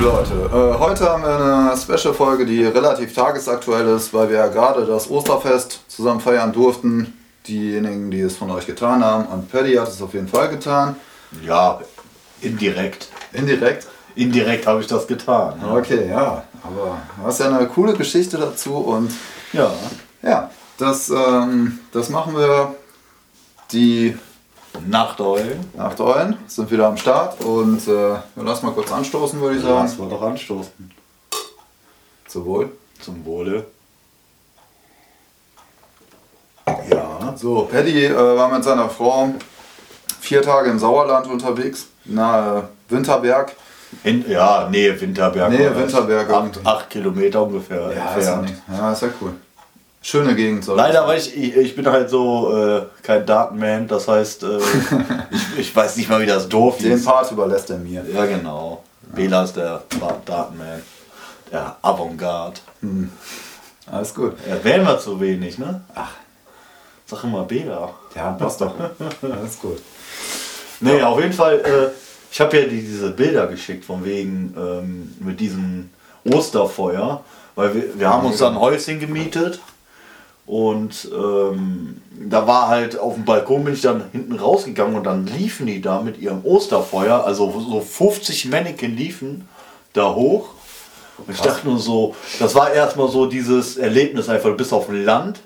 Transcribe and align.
liebe 0.00 0.12
Leute, 0.12 0.32
äh, 0.32 0.78
heute 0.78 1.10
haben 1.10 1.22
wir 1.22 1.36
eine 1.36 1.76
Special-Folge, 1.76 2.46
die 2.46 2.64
relativ 2.64 3.14
tagesaktuell 3.14 3.86
ist, 3.96 4.14
weil 4.14 4.30
wir 4.30 4.38
ja 4.38 4.46
gerade 4.46 4.86
das 4.86 5.10
Osterfest 5.10 5.80
zusammen 5.88 6.20
feiern 6.20 6.52
durften. 6.52 7.12
Diejenigen, 7.46 8.10
die 8.10 8.20
es 8.20 8.36
von 8.36 8.50
euch 8.50 8.66
getan 8.66 9.04
haben. 9.04 9.26
Und 9.26 9.50
Paddy 9.50 9.74
hat 9.74 9.88
es 9.88 10.00
auf 10.00 10.14
jeden 10.14 10.28
Fall 10.28 10.48
getan. 10.48 10.96
Ja, 11.44 11.80
indirekt. 12.40 13.08
Indirekt? 13.32 13.88
Indirekt 14.14 14.66
habe 14.66 14.80
ich 14.80 14.86
das 14.86 15.06
getan. 15.06 15.60
Ja. 15.60 15.76
Okay, 15.76 16.08
ja. 16.08 16.44
Aber 16.62 16.98
du 17.16 17.26
hast 17.26 17.40
ja 17.40 17.46
eine 17.46 17.66
coole 17.66 17.92
Geschichte 17.92 18.38
dazu 18.38 18.76
und 18.76 19.12
ja, 19.52 19.70
ja 20.22 20.50
das, 20.78 21.10
ähm, 21.10 21.78
das 21.92 22.08
machen 22.08 22.34
wir. 22.36 22.74
Die 23.72 24.18
Nachteulen. 24.86 25.64
Nachteulen 25.74 26.36
sind 26.46 26.70
wieder 26.70 26.86
am 26.86 26.96
Start 26.96 27.40
und 27.44 27.86
äh, 27.88 28.16
lass 28.36 28.62
mal 28.62 28.72
kurz 28.72 28.90
anstoßen, 28.90 29.40
würde 29.40 29.56
ich 29.56 29.62
sagen. 29.62 29.82
Lass 29.82 29.98
mal 29.98 30.08
doch 30.08 30.22
anstoßen. 30.22 30.92
Zum 32.26 32.44
Wohl. 32.44 32.70
Zum 33.00 33.24
Wohle. 33.24 33.66
Ja. 36.90 37.34
So, 37.36 37.68
Paddy 37.70 38.06
äh, 38.06 38.14
war 38.14 38.48
mit 38.48 38.62
seiner 38.64 38.88
Frau 38.88 39.34
vier 40.20 40.42
Tage 40.42 40.70
im 40.70 40.78
Sauerland 40.78 41.26
unterwegs, 41.26 41.88
nahe 42.04 42.68
Winterberg. 42.88 43.52
In, 44.04 44.30
ja, 44.30 44.68
Nähe 44.70 45.00
Winterberg. 45.00 45.50
Nähe 45.50 45.74
Winterberg. 45.76 46.30
Acht, 46.30 46.60
acht 46.64 46.90
Kilometer 46.90 47.42
ungefähr 47.42 47.92
ja, 47.92 48.14
Ist 48.14 48.26
ja, 48.26 48.44
ja, 48.72 48.92
ist 48.92 49.02
ja 49.02 49.08
cool. 49.20 49.34
Schöne 50.02 50.34
Gegend. 50.34 50.66
Leider, 50.66 51.06
weil 51.06 51.18
ich, 51.18 51.36
ich, 51.36 51.56
ich 51.56 51.76
bin 51.76 51.86
halt 51.86 52.08
so 52.08 52.56
äh, 52.56 52.82
kein 53.02 53.26
Datenman, 53.26 53.86
das 53.86 54.08
heißt, 54.08 54.44
äh, 54.44 54.58
ich, 55.30 55.58
ich 55.58 55.76
weiß 55.76 55.96
nicht 55.96 56.08
mal, 56.08 56.22
wie 56.22 56.26
das 56.26 56.48
Dorf 56.48 56.80
ist. 56.80 56.84
Den 56.84 57.04
Part 57.04 57.30
überlässt 57.30 57.68
er 57.68 57.78
mir. 57.78 58.02
Ja, 58.10 58.24
genau. 58.24 58.82
Ja. 59.02 59.16
Bela 59.16 59.44
ist 59.44 59.56
der 59.56 59.82
Datenman, 60.24 60.82
der 61.52 61.76
Avantgarde. 61.82 62.60
Hm. 62.80 63.10
Alles 63.90 64.14
gut. 64.14 64.34
Erwähnen 64.48 64.86
wir 64.86 64.98
zu 64.98 65.20
wenig, 65.20 65.58
ne? 65.58 65.82
Ach. 65.94 66.12
Sag 67.04 67.24
immer 67.24 67.42
Bela. 67.44 67.92
Ja, 68.14 68.30
passt 68.32 68.62
doch. 68.62 68.74
Alles 69.22 69.58
gut. 69.60 69.82
Nee, 70.80 70.98
ja. 70.98 71.08
auf 71.08 71.20
jeden 71.20 71.34
Fall, 71.34 71.58
äh, 71.58 71.90
ich 72.32 72.40
habe 72.40 72.56
ja 72.56 72.66
die, 72.66 72.80
diese 72.80 73.10
Bilder 73.10 73.48
geschickt, 73.48 73.84
von 73.84 74.02
wegen 74.04 74.54
ähm, 74.56 75.14
mit 75.18 75.40
diesem 75.40 75.90
Osterfeuer, 76.24 77.22
weil 77.54 77.74
wir, 77.74 77.98
wir 77.98 78.08
haben 78.08 78.26
uns 78.26 78.38
dann 78.38 78.54
ein 78.54 78.60
Häuschen 78.60 78.98
gemietet 78.98 79.60
und 80.50 81.08
ähm, 81.14 82.02
da 82.28 82.44
war 82.48 82.66
halt 82.66 82.98
auf 82.98 83.14
dem 83.14 83.24
Balkon, 83.24 83.62
bin 83.62 83.74
ich 83.74 83.82
dann 83.82 84.10
hinten 84.10 84.34
rausgegangen 84.34 84.96
und 84.96 85.04
dann 85.04 85.24
liefen 85.28 85.66
die 85.66 85.80
da 85.80 86.02
mit 86.02 86.18
ihrem 86.18 86.44
Osterfeuer, 86.44 87.24
also 87.24 87.52
so 87.70 87.80
50 87.80 88.46
Mannequin 88.46 88.96
liefen 88.96 89.46
da 89.92 90.12
hoch. 90.12 90.48
Und 91.18 91.32
ich 91.32 91.40
dachte 91.40 91.68
nur 91.68 91.78
so, 91.78 92.16
das 92.40 92.56
war 92.56 92.72
erstmal 92.72 93.08
so 93.08 93.26
dieses 93.26 93.76
Erlebnis 93.76 94.28
einfach, 94.28 94.48
du 94.48 94.56
bist 94.56 94.72
auf 94.72 94.86
dem 94.86 95.04
Land. 95.04 95.38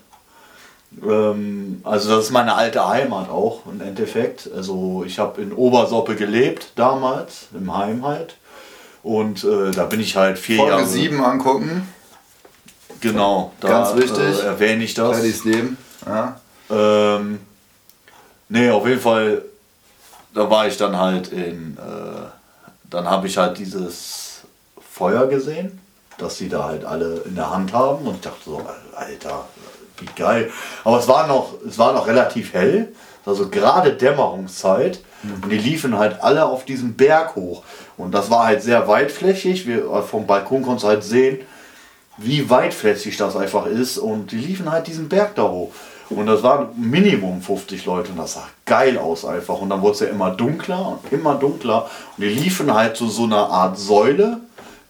Ähm, 1.06 1.82
also 1.84 2.08
das 2.16 2.24
ist 2.24 2.30
meine 2.30 2.54
alte 2.54 2.88
Heimat 2.88 3.28
auch 3.28 3.66
im 3.70 3.82
Endeffekt. 3.82 4.50
Also 4.56 5.04
ich 5.06 5.18
habe 5.18 5.42
in 5.42 5.52
Obersoppe 5.52 6.14
gelebt 6.14 6.68
damals, 6.76 7.48
im 7.52 7.76
Heim 7.76 8.06
halt. 8.06 8.36
Und 9.02 9.44
äh, 9.44 9.70
da 9.70 9.84
bin 9.84 10.00
ich 10.00 10.16
halt 10.16 10.38
vier 10.38 10.56
Folge 10.56 10.72
Jahre. 10.72 10.86
Folge 10.86 10.98
7 10.98 11.22
angucken. 11.22 11.93
Genau, 13.04 13.52
da 13.60 13.68
Ganz 13.68 13.96
wichtig. 13.96 14.42
Äh, 14.42 14.46
erwähne 14.46 14.82
ich 14.82 14.94
das. 14.94 15.18
Paddys 15.18 15.44
Leben. 15.44 15.76
Ja. 16.06 16.40
Ähm, 16.70 17.38
nee, 18.48 18.70
auf 18.70 18.86
jeden 18.86 19.00
Fall, 19.00 19.42
da 20.32 20.48
war 20.48 20.66
ich 20.66 20.78
dann 20.78 20.98
halt 20.98 21.28
in, 21.28 21.76
äh, 21.76 22.26
dann 22.88 23.08
habe 23.08 23.26
ich 23.26 23.36
halt 23.36 23.58
dieses 23.58 24.40
Feuer 24.90 25.26
gesehen, 25.26 25.78
dass 26.16 26.38
die 26.38 26.48
da 26.48 26.64
halt 26.64 26.86
alle 26.86 27.22
in 27.26 27.34
der 27.34 27.50
Hand 27.50 27.74
haben 27.74 28.06
und 28.06 28.14
ich 28.14 28.20
dachte 28.22 28.40
so, 28.42 28.66
Alter, 28.94 29.44
wie 29.98 30.08
geil. 30.16 30.50
Aber 30.82 30.98
es 30.98 31.06
war 31.06 31.26
noch, 31.26 31.54
es 31.68 31.78
war 31.78 31.92
noch 31.92 32.06
relativ 32.06 32.54
hell, 32.54 32.88
also 33.26 33.50
gerade 33.50 33.92
Dämmerungszeit 33.92 35.00
mhm. 35.22 35.42
und 35.42 35.50
die 35.50 35.58
liefen 35.58 35.98
halt 35.98 36.22
alle 36.22 36.46
auf 36.46 36.64
diesem 36.64 36.94
Berg 36.94 37.36
hoch 37.36 37.64
und 37.98 38.12
das 38.12 38.30
war 38.30 38.46
halt 38.46 38.62
sehr 38.62 38.88
weitflächig, 38.88 39.66
wir, 39.66 40.02
vom 40.04 40.26
Balkon 40.26 40.62
konntest 40.62 40.84
du 40.84 40.88
halt 40.88 41.04
sehen, 41.04 41.40
wie 42.16 42.48
weitflächig 42.50 43.16
das 43.16 43.36
einfach 43.36 43.66
ist. 43.66 43.98
Und 43.98 44.32
die 44.32 44.38
liefen 44.38 44.70
halt 44.70 44.86
diesen 44.86 45.08
Berg 45.08 45.34
da 45.34 45.44
hoch. 45.44 45.72
Und 46.10 46.26
das 46.26 46.42
waren 46.42 46.68
Minimum 46.76 47.40
50 47.40 47.86
Leute 47.86 48.12
und 48.12 48.18
das 48.18 48.34
sah 48.34 48.46
geil 48.66 48.98
aus 48.98 49.24
einfach. 49.24 49.60
Und 49.60 49.70
dann 49.70 49.80
wurde 49.80 49.92
es 49.92 50.00
ja 50.00 50.06
immer 50.08 50.30
dunkler 50.30 50.98
und 51.02 51.12
immer 51.12 51.34
dunkler. 51.34 51.88
Und 52.16 52.22
die 52.24 52.28
liefen 52.28 52.72
halt 52.72 52.96
zu 52.96 53.08
so 53.08 53.24
einer 53.24 53.48
Art 53.48 53.78
Säule, 53.78 54.40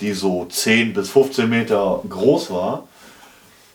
die 0.01 0.13
so 0.13 0.45
10 0.45 0.93
bis 0.93 1.11
15 1.11 1.49
Meter 1.49 2.01
groß 2.09 2.51
war. 2.51 2.85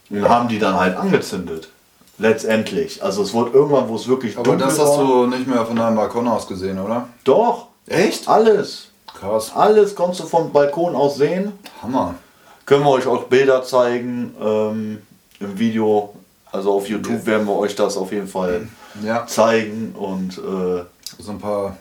Und 0.09 0.27
haben 0.27 0.47
die 0.49 0.59
dann 0.59 0.75
halt 0.75 0.97
angezündet. 0.97 1.69
Letztendlich. 2.17 3.01
Also 3.01 3.21
es 3.21 3.33
wurde 3.33 3.51
irgendwann, 3.51 3.87
wo 3.87 3.95
es 3.95 4.07
wirklich 4.07 4.37
Aber 4.37 4.43
dunkel 4.43 4.67
war. 4.67 4.73
Aber 4.73 4.77
das 4.77 4.89
hast 4.89 4.99
du 4.99 5.27
nicht 5.27 5.47
mehr 5.47 5.65
von 5.65 5.75
deinem 5.77 5.95
Balkon 5.95 6.27
aus 6.27 6.47
gesehen, 6.47 6.79
oder? 6.79 7.07
Doch. 7.23 7.67
Echt? 7.87 8.27
Alles. 8.27 8.89
Krass. 9.17 9.53
Alles 9.55 9.95
konntest 9.95 10.23
du 10.23 10.27
vom 10.27 10.51
Balkon 10.51 10.95
aus 10.95 11.15
sehen. 11.15 11.53
Hammer. 11.81 12.15
Können 12.69 12.83
wir 12.83 12.91
euch 12.91 13.07
auch 13.07 13.23
Bilder 13.23 13.63
zeigen 13.63 14.31
ähm, 14.39 14.99
im 15.39 15.57
Video. 15.57 16.13
Also 16.51 16.73
auf 16.73 16.87
YouTube 16.87 17.25
werden 17.25 17.47
wir 17.47 17.57
euch 17.57 17.75
das 17.75 17.97
auf 17.97 18.11
jeden 18.11 18.27
Fall 18.27 18.67
ja. 19.03 19.25
zeigen 19.25 19.95
und 19.97 20.37
äh, 20.37 20.83
so 21.17 21.31
ein 21.31 21.39
paar 21.39 21.77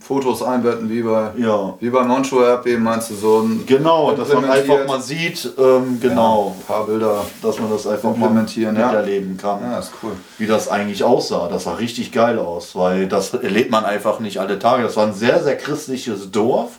Fotos 0.00 0.42
einbetten, 0.42 0.88
wie 0.88 1.02
bei, 1.02 1.30
ja. 1.36 1.74
wie 1.78 1.90
bei 1.90 2.02
Moncho 2.04 2.40
RP, 2.42 2.78
meinst 2.78 3.10
du 3.10 3.16
so 3.16 3.40
ein 3.40 3.66
Genau, 3.66 4.12
dass 4.12 4.32
man 4.32 4.46
einfach 4.46 4.86
mal 4.86 5.02
sieht, 5.02 5.46
ähm, 5.58 6.00
genau. 6.00 6.54
Ja, 6.56 6.60
ein 6.60 6.66
paar 6.66 6.86
Bilder, 6.86 7.26
dass 7.42 7.60
man 7.60 7.70
das 7.70 7.86
einfach 7.86 8.16
mal 8.16 8.30
miterleben 8.30 9.36
kann. 9.36 9.60
Ja, 9.60 9.78
ist 9.78 9.92
cool. 10.02 10.12
Wie 10.38 10.46
das 10.46 10.68
eigentlich 10.68 11.04
aussah. 11.04 11.48
Das 11.48 11.64
sah 11.64 11.74
richtig 11.74 12.12
geil 12.12 12.38
aus, 12.38 12.74
weil 12.74 13.08
das 13.08 13.34
erlebt 13.34 13.70
man 13.70 13.84
einfach 13.84 14.20
nicht 14.20 14.38
alle 14.38 14.58
Tage. 14.58 14.84
Das 14.84 14.96
war 14.96 15.06
ein 15.06 15.12
sehr, 15.12 15.42
sehr 15.42 15.58
christliches 15.58 16.30
Dorf 16.30 16.78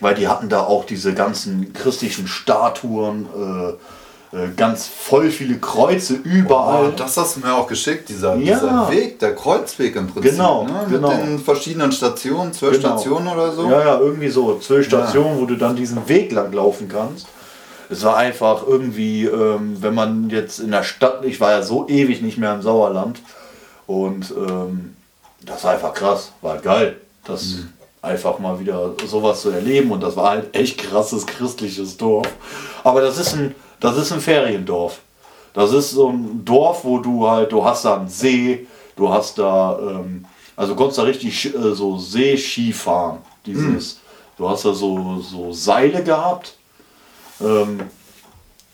weil 0.00 0.14
die 0.14 0.28
hatten 0.28 0.48
da 0.48 0.60
auch 0.60 0.84
diese 0.84 1.14
ganzen 1.14 1.72
christlichen 1.72 2.26
Statuen, 2.26 3.26
äh, 4.32 4.36
äh, 4.36 4.48
ganz 4.56 4.86
voll 4.86 5.30
viele 5.30 5.58
Kreuze 5.58 6.14
überall. 6.14 6.88
Oh, 6.88 6.92
das 6.94 7.16
hast 7.16 7.36
du 7.36 7.40
mir 7.40 7.54
auch 7.54 7.66
geschickt, 7.66 8.08
dieser, 8.08 8.34
ja. 8.36 8.58
dieser 8.58 8.90
Weg, 8.90 9.18
der 9.20 9.34
Kreuzweg 9.34 9.96
im 9.96 10.08
Prinzip. 10.08 10.32
Genau, 10.32 10.64
ne? 10.64 10.86
genau. 10.90 11.10
Mit 11.10 11.26
den 11.26 11.38
verschiedenen 11.38 11.92
Stationen, 11.92 12.52
zwölf 12.52 12.76
genau. 12.76 12.98
Stationen 12.98 13.28
oder 13.28 13.52
so. 13.52 13.70
Ja, 13.70 13.80
ja, 13.80 13.98
irgendwie 13.98 14.28
so. 14.28 14.58
Zwölf 14.58 14.86
Stationen, 14.86 15.36
ja. 15.36 15.40
wo 15.40 15.46
du 15.46 15.56
dann 15.56 15.76
diesen 15.76 16.06
Weg 16.08 16.32
lang 16.32 16.52
laufen 16.52 16.88
kannst. 16.88 17.26
Es 17.88 18.02
war 18.04 18.16
einfach 18.16 18.66
irgendwie, 18.66 19.26
ähm, 19.26 19.76
wenn 19.80 19.94
man 19.94 20.28
jetzt 20.28 20.58
in 20.58 20.72
der 20.72 20.82
Stadt, 20.82 21.24
ich 21.24 21.40
war 21.40 21.52
ja 21.52 21.62
so 21.62 21.86
ewig 21.88 22.20
nicht 22.20 22.36
mehr 22.36 22.52
im 22.52 22.60
Sauerland 22.60 23.20
und 23.86 24.34
ähm, 24.36 24.96
das 25.40 25.62
war 25.62 25.74
einfach 25.74 25.94
krass, 25.94 26.32
war 26.42 26.58
geil. 26.58 26.96
Das, 27.24 27.44
mhm 27.44 27.75
einfach 28.06 28.38
mal 28.38 28.58
wieder 28.58 28.92
sowas 29.06 29.42
zu 29.42 29.50
erleben. 29.50 29.90
Und 29.90 30.02
das 30.02 30.16
war 30.16 30.30
halt 30.30 30.56
echt 30.56 30.78
krasses 30.78 31.26
christliches 31.26 31.96
Dorf. 31.96 32.28
Aber 32.84 33.00
das 33.00 33.18
ist 33.18 33.34
ein, 33.34 33.54
das 33.80 33.96
ist 33.96 34.12
ein 34.12 34.20
Feriendorf. 34.20 35.00
Das 35.52 35.72
ist 35.72 35.90
so 35.90 36.10
ein 36.10 36.44
Dorf, 36.44 36.84
wo 36.84 36.98
du 36.98 37.28
halt, 37.28 37.52
du 37.52 37.64
hast 37.64 37.84
da 37.84 37.96
einen 37.96 38.08
See, 38.08 38.66
du 38.94 39.08
hast 39.08 39.38
da, 39.38 39.78
ähm, 39.80 40.24
also 40.54 40.74
konntest 40.74 40.98
da 40.98 41.02
richtig 41.02 41.54
äh, 41.54 41.74
so 41.74 41.96
Seeski 41.98 42.72
fahren. 42.72 43.18
Dieses, 43.44 43.94
mhm. 43.94 43.98
du 44.38 44.48
hast 44.48 44.64
da 44.64 44.72
so, 44.72 45.20
so 45.20 45.52
Seile 45.52 46.02
gehabt. 46.02 46.56
Ähm, 47.40 47.80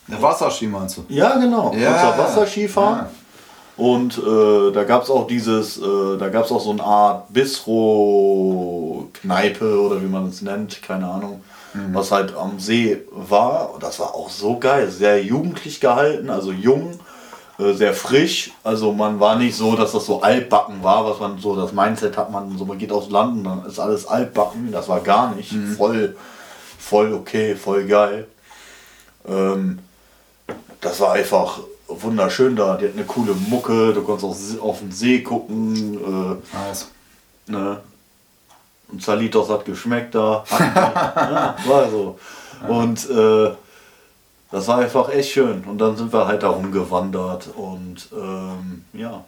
Wasserski 0.09 0.67
meinst 0.67 0.97
du? 0.99 1.05
Ja, 1.09 1.37
genau. 1.37 1.73
Ja. 1.75 1.79
Du 1.79 1.85
konntest 1.85 2.05
da 2.05 2.19
Wasserski 2.19 2.69
fahren. 2.69 2.99
Ja. 2.99 3.22
Und 3.77 4.17
äh, 4.19 4.71
da 4.73 4.85
gab 4.85 5.03
es 5.03 5.11
auch 5.11 5.27
dieses, 5.27 5.79
äh, 5.79 6.17
da 6.19 6.29
gab 6.29 6.45
es 6.45 6.53
auch 6.53 6.61
so 6.61 6.73
eine 6.73 6.85
Art 6.85 7.33
Bistro-Kneipe 7.33 9.81
oder 9.81 10.03
wie 10.03 10.07
man 10.07 10.29
es 10.29 10.43
nennt, 10.43 10.83
keine 10.83 11.09
Ahnung, 11.09 11.43
mhm. 11.73 11.95
was 11.95 12.13
halt 12.13 12.37
am 12.37 12.59
See 12.59 12.99
war. 13.11 13.73
Und 13.75 13.83
das 13.83 13.99
war 13.99 14.15
auch 14.15 14.29
so 14.29 14.59
geil, 14.59 14.91
sehr 14.91 15.25
jugendlich 15.25 15.81
gehalten, 15.81 16.29
also 16.29 16.53
jung, 16.53 17.01
äh, 17.59 17.73
sehr 17.73 17.95
frisch. 17.95 18.51
Also 18.63 18.93
man 18.93 19.21
war 19.21 19.37
nicht 19.37 19.57
so, 19.57 19.75
dass 19.75 19.93
das 19.93 20.05
so 20.05 20.21
altbacken 20.21 20.83
war, 20.83 21.07
was 21.07 21.19
man 21.19 21.39
so, 21.39 21.57
das 21.57 21.73
Mindset 21.73 22.19
hat 22.19 22.31
man, 22.31 22.59
so 22.59 22.67
man 22.67 22.77
geht 22.77 22.93
aufs 22.93 23.09
Land 23.09 23.39
und 23.39 23.45
dann 23.45 23.65
ist 23.65 23.79
alles 23.79 24.07
altbacken. 24.07 24.71
Das 24.71 24.87
war 24.89 25.01
gar 25.01 25.35
nicht. 25.35 25.53
Mhm. 25.53 25.77
Voll, 25.77 26.15
voll 26.79 27.15
okay, 27.15 27.57
voll 27.57 27.87
geil. 27.87 28.27
Ähm, 29.27 29.79
das 30.83 31.01
war 31.01 31.13
einfach 31.13 31.61
wunderschön 32.01 32.57
da. 32.57 32.77
Die 32.77 32.87
hat 32.87 32.95
eine 32.95 33.05
coole 33.05 33.35
Mucke, 33.49 33.93
du 33.93 34.03
konntest 34.03 34.25
auf, 34.25 34.63
auf 34.63 34.79
den 34.81 34.93
See 34.93 35.21
gucken. 35.21 35.95
Äh, 35.95 36.57
nice. 36.57 36.89
Ne? 37.47 37.81
Und 38.89 39.03
Salitos 39.03 39.49
hat 39.49 39.65
geschmeckt 39.65 40.15
da. 40.15 40.45
ja, 40.51 41.57
war 41.67 41.91
so. 41.91 42.19
Und 42.69 43.09
äh, 43.11 43.51
das 44.51 44.69
war 44.69 44.79
einfach 44.79 45.09
echt 45.09 45.31
schön. 45.31 45.65
Und 45.65 45.79
dann 45.79 45.97
sind 45.97 46.13
wir 46.13 46.27
halt 46.27 46.43
da 46.43 46.51
rumgewandert 46.51 47.49
und 47.57 48.09
ähm, 48.13 48.85
ja. 48.93 49.25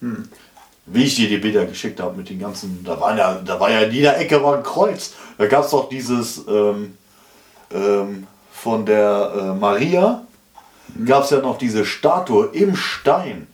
Hm. 0.00 0.28
wie 0.86 1.04
ich 1.04 1.16
dir 1.16 1.28
die 1.28 1.38
Bilder 1.38 1.64
geschickt 1.64 1.98
habe 1.98 2.16
mit 2.16 2.30
den 2.30 2.38
ganzen, 2.38 2.84
da 2.84 3.00
war 3.00 3.16
ja, 3.16 3.34
da 3.44 3.58
war 3.58 3.68
ja 3.68 3.80
in 3.80 3.90
jeder 3.90 4.16
Ecke 4.16 4.42
war 4.42 4.56
ein 4.56 4.62
Kreuz. 4.62 5.14
Da 5.36 5.46
gab 5.46 5.64
es 5.64 5.70
doch 5.70 5.88
dieses 5.88 6.46
ähm, 6.46 6.96
ähm, 7.72 8.26
von 8.52 8.86
der 8.86 9.32
äh, 9.36 9.58
Maria, 9.58 10.22
gab 11.06 11.24
es 11.24 11.30
ja 11.30 11.38
noch 11.38 11.58
diese 11.58 11.84
Statue 11.84 12.46
im 12.52 12.76
Stein. 12.76 13.46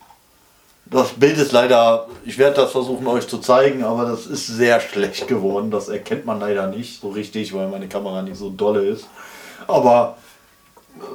Das 0.86 1.12
Bild 1.12 1.38
ist 1.38 1.52
leider, 1.52 2.06
ich 2.24 2.38
werde 2.38 2.56
das 2.56 2.72
versuchen 2.72 3.06
euch 3.06 3.26
zu 3.26 3.38
zeigen, 3.38 3.84
aber 3.84 4.04
das 4.04 4.26
ist 4.26 4.46
sehr 4.46 4.80
schlecht 4.80 5.26
geworden. 5.26 5.70
Das 5.70 5.88
erkennt 5.88 6.26
man 6.26 6.40
leider 6.40 6.66
nicht 6.66 7.00
so 7.00 7.08
richtig, 7.08 7.54
weil 7.54 7.68
meine 7.68 7.88
Kamera 7.88 8.22
nicht 8.22 8.36
so 8.36 8.50
dolle 8.50 8.82
ist. 8.82 9.06
Aber 9.66 10.16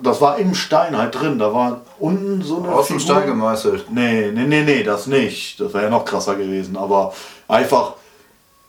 das 0.03 0.19
war 0.21 0.37
im 0.37 0.55
Stein 0.55 0.97
halt 0.97 1.15
drin. 1.15 1.39
Da 1.39 1.53
war 1.53 1.81
unten 1.99 2.41
so 2.41 2.57
eine. 2.57 2.73
Aus 2.73 2.87
dem. 2.87 2.99
Stein 2.99 3.27
gemeißelt. 3.27 3.91
Nee, 3.91 4.31
nee, 4.33 4.45
nee, 4.45 4.63
nee, 4.63 4.83
das 4.83 5.07
nicht. 5.07 5.59
Das 5.59 5.73
wäre 5.73 5.85
ja 5.85 5.89
noch 5.89 6.05
krasser 6.05 6.35
gewesen. 6.35 6.75
Aber 6.75 7.13
einfach, 7.47 7.93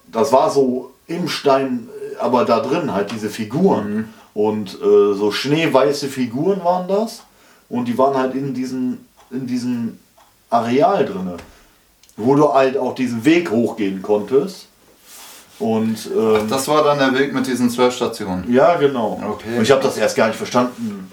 das 0.07 0.33
war 0.33 0.51
so 0.51 0.93
im 1.07 1.29
Stein, 1.29 1.89
aber 2.19 2.45
da 2.45 2.61
drin 2.61 2.93
halt 2.93 3.11
diese 3.11 3.31
Figuren. 3.31 4.13
Und 4.33 4.75
äh, 4.81 5.15
so 5.15 5.33
schneeweiße 5.33 6.09
Figuren 6.09 6.63
waren 6.63 6.87
das. 6.87 7.23
Und 7.71 7.87
die 7.87 7.97
waren 7.97 8.15
halt 8.17 8.35
in 8.35 8.53
diesem, 8.53 8.99
in 9.31 9.47
diesem 9.47 9.99
Areal 10.51 11.07
drin. 11.07 11.33
Wo 12.17 12.35
du 12.35 12.53
halt 12.53 12.77
auch 12.77 12.95
diesen 12.95 13.25
Weg 13.25 13.51
hochgehen 13.51 14.03
konntest. 14.03 14.67
Und 15.59 16.11
ähm, 16.15 16.49
Das 16.49 16.69
war 16.69 16.83
dann 16.85 16.99
der 16.99 17.19
Weg 17.19 17.33
mit 17.33 17.47
diesen 17.47 17.71
zwölf 17.71 17.95
Stationen. 17.95 18.53
ja, 18.53 18.75
genau. 18.77 19.21
Okay. 19.27 19.57
Und 19.57 19.63
ich 19.63 19.71
habe 19.71 19.83
das 19.83 19.97
erst 19.97 20.17
gar 20.17 20.27
nicht 20.27 20.37
verstanden. 20.37 21.11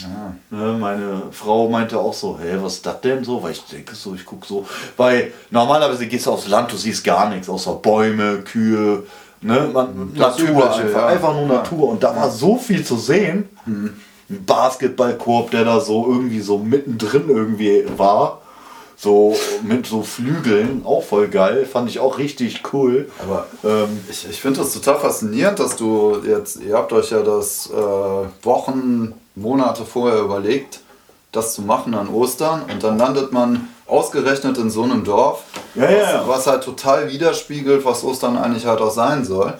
Ja. 0.00 0.34
Ne, 0.50 0.78
meine 0.78 1.22
Frau 1.30 1.68
meinte 1.68 1.98
auch 1.98 2.14
so, 2.14 2.38
hä, 2.42 2.56
was 2.60 2.76
ist 2.76 2.86
das 2.86 3.00
denn 3.02 3.22
so? 3.22 3.42
Weil 3.42 3.52
ich 3.52 3.62
denke 3.66 3.94
so, 3.94 4.14
ich 4.14 4.24
gucke 4.24 4.46
so. 4.46 4.66
Weil 4.96 5.32
normalerweise 5.50 6.06
gehst 6.06 6.26
du 6.26 6.32
aufs 6.32 6.48
Land, 6.48 6.72
du 6.72 6.76
siehst 6.76 7.04
gar 7.04 7.28
nichts, 7.28 7.48
außer 7.50 7.74
Bäume, 7.74 8.38
Kühe, 8.38 9.04
ne? 9.42 9.68
Man, 9.72 10.12
Natur 10.14 10.48
Übliche, 10.48 10.82
einfach, 10.82 11.00
ja. 11.02 11.06
einfach 11.06 11.34
nur 11.34 11.46
Natur. 11.46 11.88
Und 11.90 12.02
da 12.02 12.16
war 12.16 12.30
so 12.30 12.56
viel 12.56 12.82
zu 12.82 12.96
sehen. 12.96 13.48
Ein 13.66 14.00
Basketballkorb, 14.30 15.50
der 15.50 15.64
da 15.64 15.80
so 15.80 16.06
irgendwie 16.06 16.40
so 16.40 16.58
mittendrin 16.58 17.28
irgendwie 17.28 17.84
war. 17.96 18.40
So 18.96 19.34
mit 19.62 19.86
so 19.86 20.02
Flügeln, 20.02 20.82
auch 20.84 21.02
voll 21.02 21.28
geil, 21.28 21.64
fand 21.64 21.88
ich 21.88 22.00
auch 22.00 22.18
richtig 22.18 22.62
cool. 22.74 23.10
Aber 23.22 23.46
Ähm, 23.64 23.98
ich, 24.10 24.28
ich 24.28 24.40
finde 24.42 24.60
das 24.60 24.74
total 24.74 24.98
faszinierend, 24.98 25.58
dass 25.58 25.76
du 25.76 26.18
jetzt, 26.22 26.60
ihr 26.60 26.76
habt 26.76 26.92
euch 26.92 27.10
ja 27.10 27.22
das 27.22 27.70
äh, 27.70 28.44
Wochen, 28.44 29.14
Monate 29.34 29.86
vorher 29.86 30.20
überlegt, 30.20 30.80
das 31.32 31.54
zu 31.54 31.62
machen 31.62 31.94
an 31.94 32.08
Ostern 32.08 32.62
und 32.70 32.82
dann 32.82 32.98
landet 32.98 33.32
man 33.32 33.68
ausgerechnet 33.86 34.58
in 34.58 34.68
so 34.68 34.82
einem 34.82 35.02
Dorf, 35.02 35.44
Ja, 35.74 35.90
ja. 35.90 36.20
Was, 36.26 36.28
was 36.28 36.46
halt 36.48 36.64
total 36.64 37.10
widerspiegelt, 37.10 37.84
was 37.86 38.04
Ostern 38.04 38.36
eigentlich 38.36 38.66
halt 38.66 38.82
auch 38.82 38.92
sein 38.92 39.24
soll. 39.24 39.54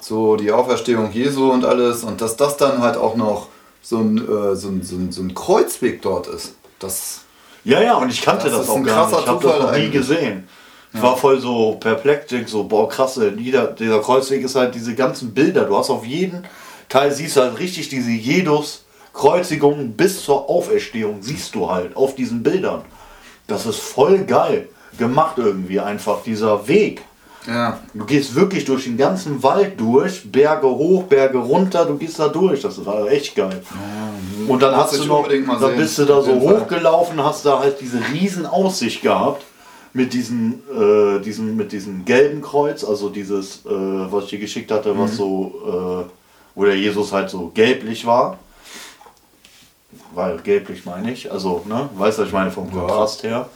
So 0.00 0.34
die 0.34 0.50
Auferstehung 0.50 1.12
Jesu 1.12 1.52
und 1.52 1.64
alles 1.64 2.02
und 2.02 2.20
dass 2.20 2.36
das 2.36 2.56
dann 2.56 2.82
halt 2.82 2.96
auch 2.96 3.14
noch 3.14 3.46
so 3.82 3.98
ein, 3.98 4.16
äh, 4.18 4.56
so 4.56 4.68
ein, 4.68 4.82
so 4.82 4.96
ein, 4.96 5.12
so 5.12 5.22
ein 5.22 5.34
Kreuzweg 5.34 6.00
dort 6.02 6.28
ist. 6.28 6.54
Das, 6.78 7.22
Ja, 7.64 7.82
ja, 7.82 7.94
und 7.94 8.10
ich 8.10 8.22
kannte 8.22 8.48
Das 8.48 8.58
das, 8.58 8.68
auch 8.68 8.82
gar 8.82 9.08
nicht. 9.08 9.20
Ich 9.20 9.26
habe 9.26 9.46
das 9.46 9.58
noch 9.60 9.76
nie 9.76 9.90
gesehen. 9.90 10.48
Ich 10.94 11.02
war 11.02 11.16
voll 11.16 11.40
so 11.40 11.76
perplex, 11.80 12.30
so, 12.50 12.64
boah, 12.64 12.86
krasse, 12.86 13.32
jeder, 13.38 13.68
dieser 13.68 14.00
Kreuzweg 14.00 14.44
ist 14.44 14.56
halt 14.56 14.74
diese 14.74 14.94
ganzen 14.94 15.32
Bilder. 15.32 15.64
Du 15.64 15.76
hast 15.76 15.88
auf 15.88 16.04
jeden 16.04 16.46
Teil, 16.88 17.10
siehst 17.12 17.36
du 17.36 17.40
halt 17.40 17.58
richtig 17.58 17.88
diese 17.88 18.10
Jesus-Kreuzigung 18.10 19.92
bis 19.92 20.22
zur 20.22 20.50
Auferstehung, 20.50 21.22
siehst 21.22 21.54
du 21.54 21.70
halt 21.70 21.96
auf 21.96 22.14
diesen 22.14 22.42
Bildern. 22.42 22.82
Das 23.46 23.64
ist 23.64 23.80
voll 23.80 24.18
geil 24.24 24.68
gemacht 24.98 25.38
irgendwie 25.38 25.80
einfach, 25.80 26.22
dieser 26.22 26.68
Weg. 26.68 27.02
Ja, 27.46 27.78
Du 27.92 28.04
gehst 28.04 28.34
wirklich 28.34 28.64
durch 28.64 28.84
den 28.84 28.96
ganzen 28.96 29.42
Wald 29.42 29.78
durch, 29.80 30.30
Berge 30.30 30.66
hoch, 30.68 31.04
Berge 31.04 31.38
runter, 31.38 31.84
du 31.84 31.96
gehst 31.96 32.18
da 32.18 32.28
durch. 32.28 32.60
Das 32.62 32.84
war 32.86 33.08
echt 33.10 33.34
geil. 33.34 33.62
Und 34.48 34.62
dann 34.62 34.76
hast 34.76 34.98
du 34.98 35.04
noch, 35.06 35.26
dann 35.28 35.58
sehen. 35.58 35.76
bist 35.76 35.98
du 35.98 36.04
da 36.04 36.22
so 36.22 36.32
hochgelaufen, 36.40 37.22
hast 37.22 37.44
da 37.44 37.58
halt 37.58 37.80
diese 37.80 37.98
riesen 38.12 38.46
Aussicht 38.46 39.02
gehabt 39.02 39.42
mit 39.92 40.12
diesem, 40.14 40.62
äh, 40.74 41.18
diesem, 41.20 41.56
mit 41.56 41.72
diesem 41.72 42.04
gelben 42.04 42.40
Kreuz, 42.42 42.82
also 42.84 43.08
dieses, 43.08 43.66
äh, 43.66 43.70
was 43.70 44.24
ich 44.24 44.30
dir 44.30 44.38
geschickt 44.38 44.70
hatte, 44.70 44.94
Mhm. 44.94 44.98
was 45.00 45.16
so, 45.16 46.04
äh, 46.06 46.10
wo 46.54 46.64
der 46.64 46.76
Jesus 46.78 47.12
halt 47.12 47.28
so 47.28 47.50
gelblich 47.54 48.06
war. 48.06 48.38
Weil 50.14 50.38
gelblich 50.38 50.84
meine 50.84 51.12
ich, 51.12 51.30
also, 51.30 51.62
ne, 51.66 51.88
weißt 51.96 52.18
du, 52.18 52.22
was 52.22 52.28
ich 52.28 52.34
meine 52.34 52.50
vom 52.50 52.70
Kontrast 52.70 53.22
her. 53.22 53.48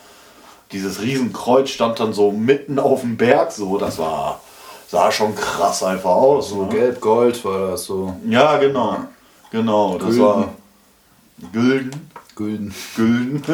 Dieses 0.72 1.00
Riesenkreuz 1.00 1.70
stand 1.70 2.00
dann 2.00 2.12
so 2.12 2.32
mitten 2.32 2.78
auf 2.78 3.02
dem 3.02 3.16
Berg, 3.16 3.52
so, 3.52 3.78
das 3.78 3.98
war, 3.98 4.40
sah 4.88 5.12
schon 5.12 5.34
krass 5.34 5.82
einfach 5.82 6.10
aus. 6.10 6.50
so 6.50 6.64
ne? 6.64 6.68
gelb, 6.68 7.00
gold 7.00 7.44
war 7.44 7.70
das 7.70 7.84
so. 7.84 8.16
Ja, 8.28 8.56
genau. 8.58 8.98
Genau, 9.50 9.96
das 9.96 10.08
Gülden. 10.08 10.22
war 10.22 10.48
Gülden. 11.52 12.10
Gülden. 12.34 12.74
Gülden. 12.96 13.42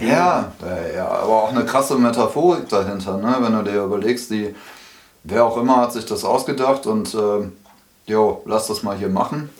Ja, 0.00 0.52
äh, 0.64 0.96
ja, 0.96 1.08
aber 1.08 1.42
auch 1.42 1.50
eine 1.50 1.64
krasse 1.64 1.96
Metaphorik 1.96 2.68
dahinter, 2.68 3.16
ne? 3.16 3.36
wenn 3.40 3.52
du 3.52 3.64
dir 3.64 3.82
überlegst, 3.82 4.30
die, 4.30 4.54
wer 5.24 5.44
auch 5.44 5.56
immer 5.56 5.78
hat 5.78 5.92
sich 5.92 6.06
das 6.06 6.24
ausgedacht 6.24 6.86
und 6.86 7.14
ähm, 7.14 7.52
jo, 8.06 8.42
lass 8.44 8.68
das 8.68 8.82
mal 8.82 8.96
hier 8.96 9.08
machen. 9.08 9.50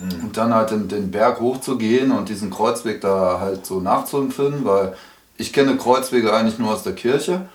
Und 0.00 0.36
dann 0.38 0.54
halt 0.54 0.70
den, 0.70 0.88
den 0.88 1.10
Berg 1.10 1.40
hochzugehen 1.40 2.10
und 2.10 2.30
diesen 2.30 2.50
Kreuzweg 2.50 3.02
da 3.02 3.38
halt 3.38 3.66
so 3.66 3.80
nachzuempfinden, 3.80 4.64
weil 4.64 4.94
ich 5.40 5.52
kenne 5.52 5.76
Kreuzwege 5.76 6.32
eigentlich 6.34 6.58
nur 6.58 6.72
aus 6.72 6.82
der 6.82 6.92
Kirche, 6.92 7.46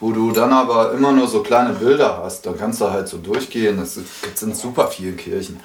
wo 0.00 0.12
du 0.12 0.32
dann 0.32 0.52
aber 0.52 0.92
immer 0.92 1.12
nur 1.12 1.28
so 1.28 1.42
kleine 1.42 1.72
Bilder 1.72 2.20
hast. 2.22 2.44
Da 2.44 2.52
kannst 2.52 2.80
du 2.80 2.90
halt 2.90 3.08
so 3.08 3.18
durchgehen. 3.18 3.78
Das 3.78 3.94
gibt 3.94 4.36
es 4.36 4.42
in 4.42 4.54
super 4.54 4.88
vielen 4.88 5.16
Kirchen. 5.16 5.60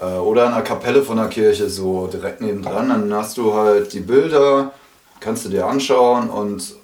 Äh, 0.00 0.04
Oder 0.18 0.46
in 0.46 0.52
der 0.52 0.62
Kapelle 0.62 1.02
von 1.02 1.16
der 1.16 1.28
Kirche, 1.28 1.68
so 1.70 2.08
direkt 2.08 2.40
nebendran. 2.40 2.88
Dann 2.88 3.14
hast 3.14 3.36
du 3.38 3.54
halt 3.54 3.92
die 3.92 4.00
Bilder, 4.00 4.72
kannst 5.20 5.44
du 5.44 5.48
dir 5.48 5.66
anschauen 5.66 6.28
und 6.28 6.74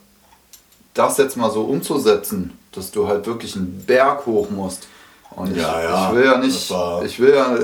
das 0.95 1.19
jetzt 1.19 1.37
mal 1.37 1.51
so 1.51 1.63
umzusetzen, 1.63 2.59
dass 2.73 2.91
du 2.91 3.07
halt 3.09 3.27
wirklich 3.27 3.57
einen 3.57 3.85
Berg 3.87 4.25
hoch 4.27 4.51
musst. 4.51 4.87
Und 5.31 5.51
ich, 5.51 5.59
Ja, 5.63 5.83
ja, 5.83 6.09
ich 6.09 6.17
will 6.17 6.25
ja 6.25 6.39
nicht, 6.39 6.75
ich 7.05 7.21
will 7.21 7.35
ja, 7.35 7.57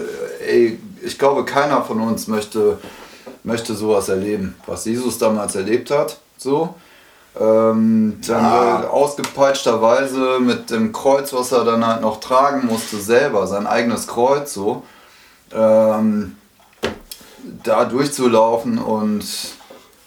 ey, 0.46 0.78
ich 1.02 1.18
glaube, 1.18 1.44
keiner 1.44 1.82
von 1.82 2.00
uns 2.00 2.28
möchte, 2.28 2.78
möchte 3.42 3.74
sowas 3.74 4.08
erleben, 4.08 4.54
was 4.66 4.84
Jesus 4.84 5.18
damals 5.18 5.54
erlebt 5.54 5.90
hat. 5.90 6.18
So. 6.42 6.74
Ähm, 7.40 8.20
dann 8.26 8.44
Ja. 8.44 8.78
halt 8.78 8.90
ausgepeitschterweise 8.90 10.38
mit 10.40 10.70
dem 10.70 10.92
Kreuz, 10.92 11.32
was 11.32 11.52
er 11.52 11.64
dann 11.64 11.86
halt 11.86 12.02
noch 12.02 12.20
tragen 12.20 12.66
musste, 12.66 12.98
selber, 12.98 13.46
sein 13.46 13.66
eigenes 13.66 14.06
Kreuz, 14.06 14.52
so. 14.52 14.82
Ähm, 15.54 16.36
da 17.62 17.84
durchzulaufen 17.84 18.78
und 18.78 19.24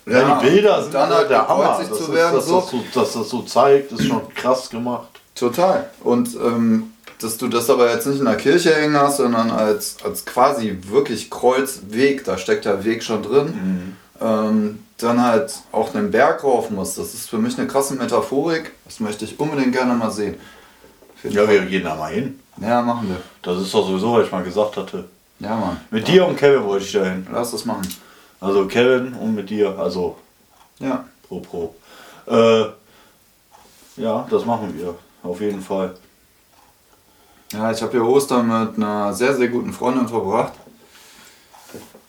Ja, 0.06 0.39
die 0.39 0.46
Bilder 0.50 0.84
sind 0.84 0.94
dann 0.94 1.10
halt 1.10 1.30
der 1.32 1.48
Hammer. 1.48 1.77
Das 1.80 1.88
zu 1.88 2.04
ist, 2.06 2.13
werden, 2.13 2.36
dass, 2.36 2.46
so. 2.46 2.60
das 2.62 2.70
so, 2.70 2.84
dass 2.94 3.13
das 3.13 3.30
so 3.30 3.42
zeigt, 3.42 3.92
ist 3.92 4.06
schon 4.06 4.22
krass 4.36 4.70
gemacht. 4.70 5.08
Total. 5.34 5.89
Und 6.04 6.36
ähm, 6.36 6.94
dass 7.20 7.38
du 7.38 7.48
das 7.48 7.70
aber 7.70 7.92
jetzt 7.92 8.06
nicht 8.06 8.20
in 8.20 8.25
der 8.25 8.38
Kirche 8.38 8.74
hängen 8.75 8.98
hast, 8.98 9.18
sondern 9.18 9.50
als, 9.50 9.98
als 10.04 10.25
quasi 10.25 10.77
wirklich 10.89 11.32
Kreuzweg, 11.32 12.24
da 12.24 12.38
steckt 12.38 12.65
der 12.65 12.84
Weg 12.84 13.04
schon 13.04 13.24
drin, 13.24 13.96
ähm, 14.22 14.85
dann 14.98 15.22
halt 15.22 15.54
auch 15.72 15.94
einen 15.94 16.12
Berg 16.12 16.44
rauf 16.44 16.70
musst. 16.70 16.98
Das 16.98 17.14
ist 17.14 17.30
für 17.30 17.38
mich 17.38 17.58
eine 17.58 17.68
krasse 17.68 17.96
Metaphorik. 17.96 18.72
Das 18.86 19.00
möchte 19.00 19.25
ich 19.25 19.40
unbedingt 19.40 19.74
gerne 19.74 19.94
mal 19.94 20.12
sehen. 20.12 20.36
Ja, 21.24 21.48
wir 21.50 21.66
gehen 21.66 21.84
da 21.84 21.96
mal 21.96 22.12
hin. 22.14 22.40
ja, 22.62 22.82
machen 22.82 23.10
wir. 23.10 23.18
Das 23.42 23.62
ist 23.62 23.74
doch 23.74 23.86
sowieso, 23.88 24.14
was 24.14 24.25
ich 24.28 24.32
mal 24.32 24.44
gesagt 24.44 24.78
hatte. 24.78 25.06
Ja, 25.40 25.56
Mann. 25.56 25.78
Mit 25.90 26.08
dir 26.08 26.25
und 26.25 26.38
Kevin 26.38 26.64
wollte 26.64 26.86
ich 26.86 26.92
da 26.94 27.04
hin. 27.04 27.28
Lass 27.32 27.52
das 27.52 27.66
machen. 27.66 27.88
Also 28.40 28.68
Kevin 28.68 29.14
und 29.14 29.36
mit 29.36 29.50
dir, 29.50 29.78
also 29.78 30.18
Ja. 30.80 31.04
pro 31.28 31.40
pro. 31.40 31.75
Äh, 32.28 32.66
ja, 33.98 34.25
das 34.30 34.46
machen 34.46 34.74
wir. 34.78 34.96
Auf 35.24 35.42
jeden 35.42 35.62
Fall. 35.62 35.96
Ja, 37.54 37.72
ich 37.72 37.82
habe 37.82 37.92
hier 37.92 38.06
Ostern 38.06 38.48
mit 38.48 38.78
einer 38.78 39.14
sehr, 39.14 39.36
sehr 39.36 39.48
guten 39.48 39.74
Freundin 39.74 40.08
verbracht. 40.08 40.54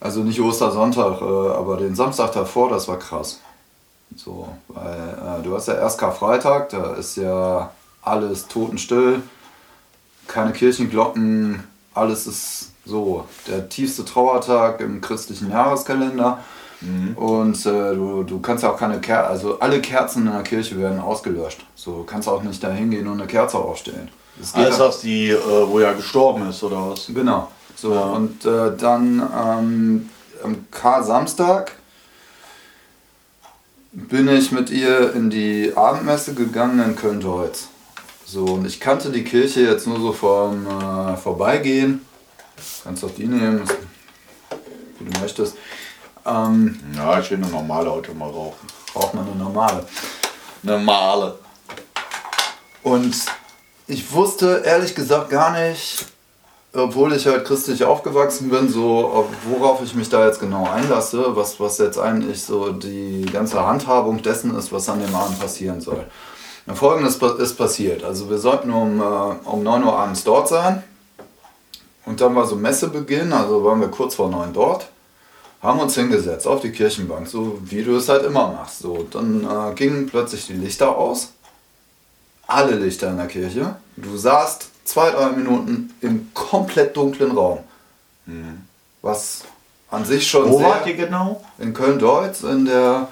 Also 0.00 0.20
nicht 0.20 0.40
Ostersonntag, 0.40 1.20
äh, 1.20 1.24
aber 1.24 1.76
den 1.78 1.94
Samstag 1.94 2.32
davor, 2.32 2.70
das 2.70 2.86
war 2.88 2.98
krass. 2.98 3.40
So, 4.14 4.48
weil 4.68 5.40
äh, 5.40 5.42
du 5.42 5.54
hast 5.54 5.68
ja 5.68 5.74
erst 5.74 5.98
Karfreitag, 5.98 6.68
da 6.70 6.94
ist 6.94 7.16
ja 7.16 7.70
alles 8.02 8.46
totenstill, 8.46 9.22
keine 10.28 10.52
Kirchenglocken, 10.52 11.62
alles 11.94 12.26
ist 12.26 12.70
so 12.84 13.24
der 13.48 13.68
tiefste 13.68 14.04
Trauertag 14.04 14.80
im 14.80 15.00
christlichen 15.00 15.50
Jahreskalender. 15.50 16.38
Und 17.16 17.64
äh, 17.64 17.94
du, 17.94 18.22
du 18.22 18.38
kannst 18.40 18.62
ja 18.62 18.70
auch 18.70 18.76
keine 18.76 19.00
Kerzen, 19.00 19.30
also 19.30 19.58
alle 19.60 19.80
Kerzen 19.80 20.26
in 20.26 20.32
der 20.32 20.42
Kirche 20.42 20.78
werden 20.78 21.00
ausgelöscht. 21.00 21.64
So, 21.74 21.98
du 21.98 22.04
kannst 22.04 22.28
auch 22.28 22.42
nicht 22.42 22.62
da 22.62 22.70
hingehen 22.70 23.06
und 23.06 23.14
eine 23.14 23.26
Kerze 23.26 23.56
aufstellen. 23.56 24.10
Das 24.38 24.52
geht 24.52 24.66
Alles 24.66 24.78
das, 24.78 25.00
die, 25.00 25.30
äh, 25.30 25.38
wo 25.66 25.78
er 25.78 25.94
gestorben 25.94 26.48
ist, 26.50 26.62
oder 26.62 26.90
was? 26.90 27.06
Genau. 27.06 27.48
So, 27.76 27.92
Ja. 27.94 28.00
und 28.00 28.44
äh, 28.44 28.74
dann 28.76 29.20
ähm, 29.36 30.10
am 30.42 30.66
Kar-Samstag 30.70 31.72
bin 33.92 34.28
ich 34.28 34.50
mit 34.52 34.70
ihr 34.70 35.14
in 35.14 35.30
die 35.30 35.72
Abendmesse 35.76 36.34
gegangen 36.34 36.82
in 36.82 36.96
Köln-Deutz. 36.96 37.68
So, 38.24 38.44
und 38.44 38.66
ich 38.66 38.80
kannte 38.80 39.10
die 39.10 39.24
Kirche 39.24 39.60
jetzt 39.60 39.86
nur 39.86 40.00
so 40.00 40.12
vom 40.12 40.66
äh, 40.66 41.16
Vorbeigehen. 41.16 42.04
Kannst 42.84 43.04
auch 43.04 43.10
die 43.14 43.26
nehmen, 43.26 43.62
wie 44.98 45.10
du 45.10 45.20
möchtest. 45.20 45.56
Ähm, 46.24 46.80
Ja, 46.96 47.20
ich 47.20 47.30
will 47.30 47.38
eine 47.38 47.48
normale 47.48 47.90
Auto 47.90 48.12
mal 48.14 48.28
rauchen. 48.30 48.66
braucht 48.92 49.14
man 49.14 49.26
eine 49.26 49.36
normale. 49.36 49.86
Normale. 50.62 51.38
Und 52.82 53.14
ich 53.86 54.10
wusste 54.12 54.62
ehrlich 54.64 54.94
gesagt 54.94 55.30
gar 55.30 55.52
nicht, 55.52 56.06
obwohl 56.78 57.12
ich 57.12 57.26
halt 57.26 57.44
christlich 57.44 57.84
aufgewachsen 57.84 58.50
bin, 58.50 58.68
so 58.68 59.28
worauf 59.48 59.82
ich 59.82 59.94
mich 59.94 60.08
da 60.08 60.26
jetzt 60.26 60.40
genau 60.40 60.68
einlasse, 60.68 61.36
was, 61.36 61.58
was 61.60 61.78
jetzt 61.78 61.98
eigentlich 61.98 62.42
so 62.42 62.72
die 62.72 63.26
ganze 63.32 63.64
Handhabung 63.66 64.22
dessen 64.22 64.56
ist, 64.56 64.72
was 64.72 64.88
an 64.88 65.00
dem 65.00 65.14
Abend 65.14 65.38
passieren 65.38 65.80
soll. 65.80 66.04
Folgendes 66.74 67.16
ist 67.16 67.54
passiert. 67.54 68.02
Also 68.02 68.28
wir 68.28 68.38
sollten 68.38 68.70
um, 68.70 69.00
äh, 69.00 69.48
um 69.48 69.62
9 69.62 69.84
Uhr 69.84 69.96
abends 69.96 70.24
dort 70.24 70.48
sein. 70.48 70.82
Und 72.04 72.20
dann 72.20 72.34
war 72.34 72.46
so 72.46 72.56
Messebeginn, 72.56 73.32
also 73.32 73.64
waren 73.64 73.80
wir 73.80 73.88
kurz 73.88 74.16
vor 74.16 74.28
9 74.28 74.52
dort. 74.52 74.88
Haben 75.62 75.80
uns 75.80 75.94
hingesetzt 75.94 76.46
auf 76.46 76.60
die 76.60 76.70
Kirchenbank, 76.70 77.28
so 77.28 77.58
wie 77.64 77.82
du 77.82 77.96
es 77.96 78.08
halt 78.08 78.24
immer 78.24 78.48
machst. 78.48 78.80
So, 78.80 79.06
dann 79.10 79.44
äh, 79.44 79.74
gingen 79.74 80.06
plötzlich 80.06 80.46
die 80.46 80.54
Lichter 80.54 80.96
aus 80.96 81.30
alle 82.46 82.76
Lichter 82.76 83.10
in 83.10 83.16
der 83.16 83.26
Kirche. 83.26 83.76
Du 83.96 84.16
saßt 84.16 84.70
zwei, 84.86 85.10
drei 85.10 85.30
Minuten 85.30 85.92
im 86.00 86.30
komplett 86.32 86.96
dunklen 86.96 87.32
Raum. 87.32 87.58
Was 89.02 89.42
an 89.90 90.04
sich 90.04 90.28
schon 90.28 90.50
Wo 90.50 90.58
sehr... 90.58 90.66
wart 90.68 90.86
ihr 90.86 90.94
genau? 90.94 91.44
In 91.58 91.72
Köln-Deutz, 91.74 92.42
in 92.42 92.64
der... 92.64 93.08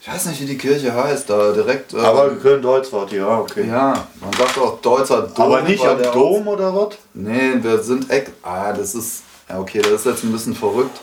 Ich 0.00 0.08
weiß 0.08 0.26
nicht, 0.26 0.40
wie 0.40 0.46
die 0.46 0.58
Kirche 0.58 0.92
heißt, 0.92 1.30
da 1.30 1.52
direkt... 1.52 1.94
äh, 1.94 1.98
Aber 1.98 2.28
Köln-Deutz 2.30 2.92
wart 2.92 3.12
ihr, 3.12 3.20
ja, 3.20 3.38
okay. 3.38 3.68
Ja, 3.68 4.08
man 4.20 4.32
sagt 4.36 4.58
auch 4.58 4.80
Deutzer 4.80 5.22
Dom. 5.22 5.44
Aber 5.44 5.62
nicht 5.62 5.86
am 5.86 6.02
Dom 6.02 6.48
oder 6.48 6.74
was? 6.74 6.98
Nee, 7.14 7.52
wir 7.60 7.80
sind 7.82 8.10
echt. 8.10 8.32
Ah, 8.42 8.72
das 8.72 8.96
ist. 8.96 9.22
Ja, 9.48 9.60
okay, 9.60 9.80
das 9.80 9.92
ist 9.92 10.06
jetzt 10.06 10.24
ein 10.24 10.32
bisschen 10.32 10.56
verrückt. 10.56 10.98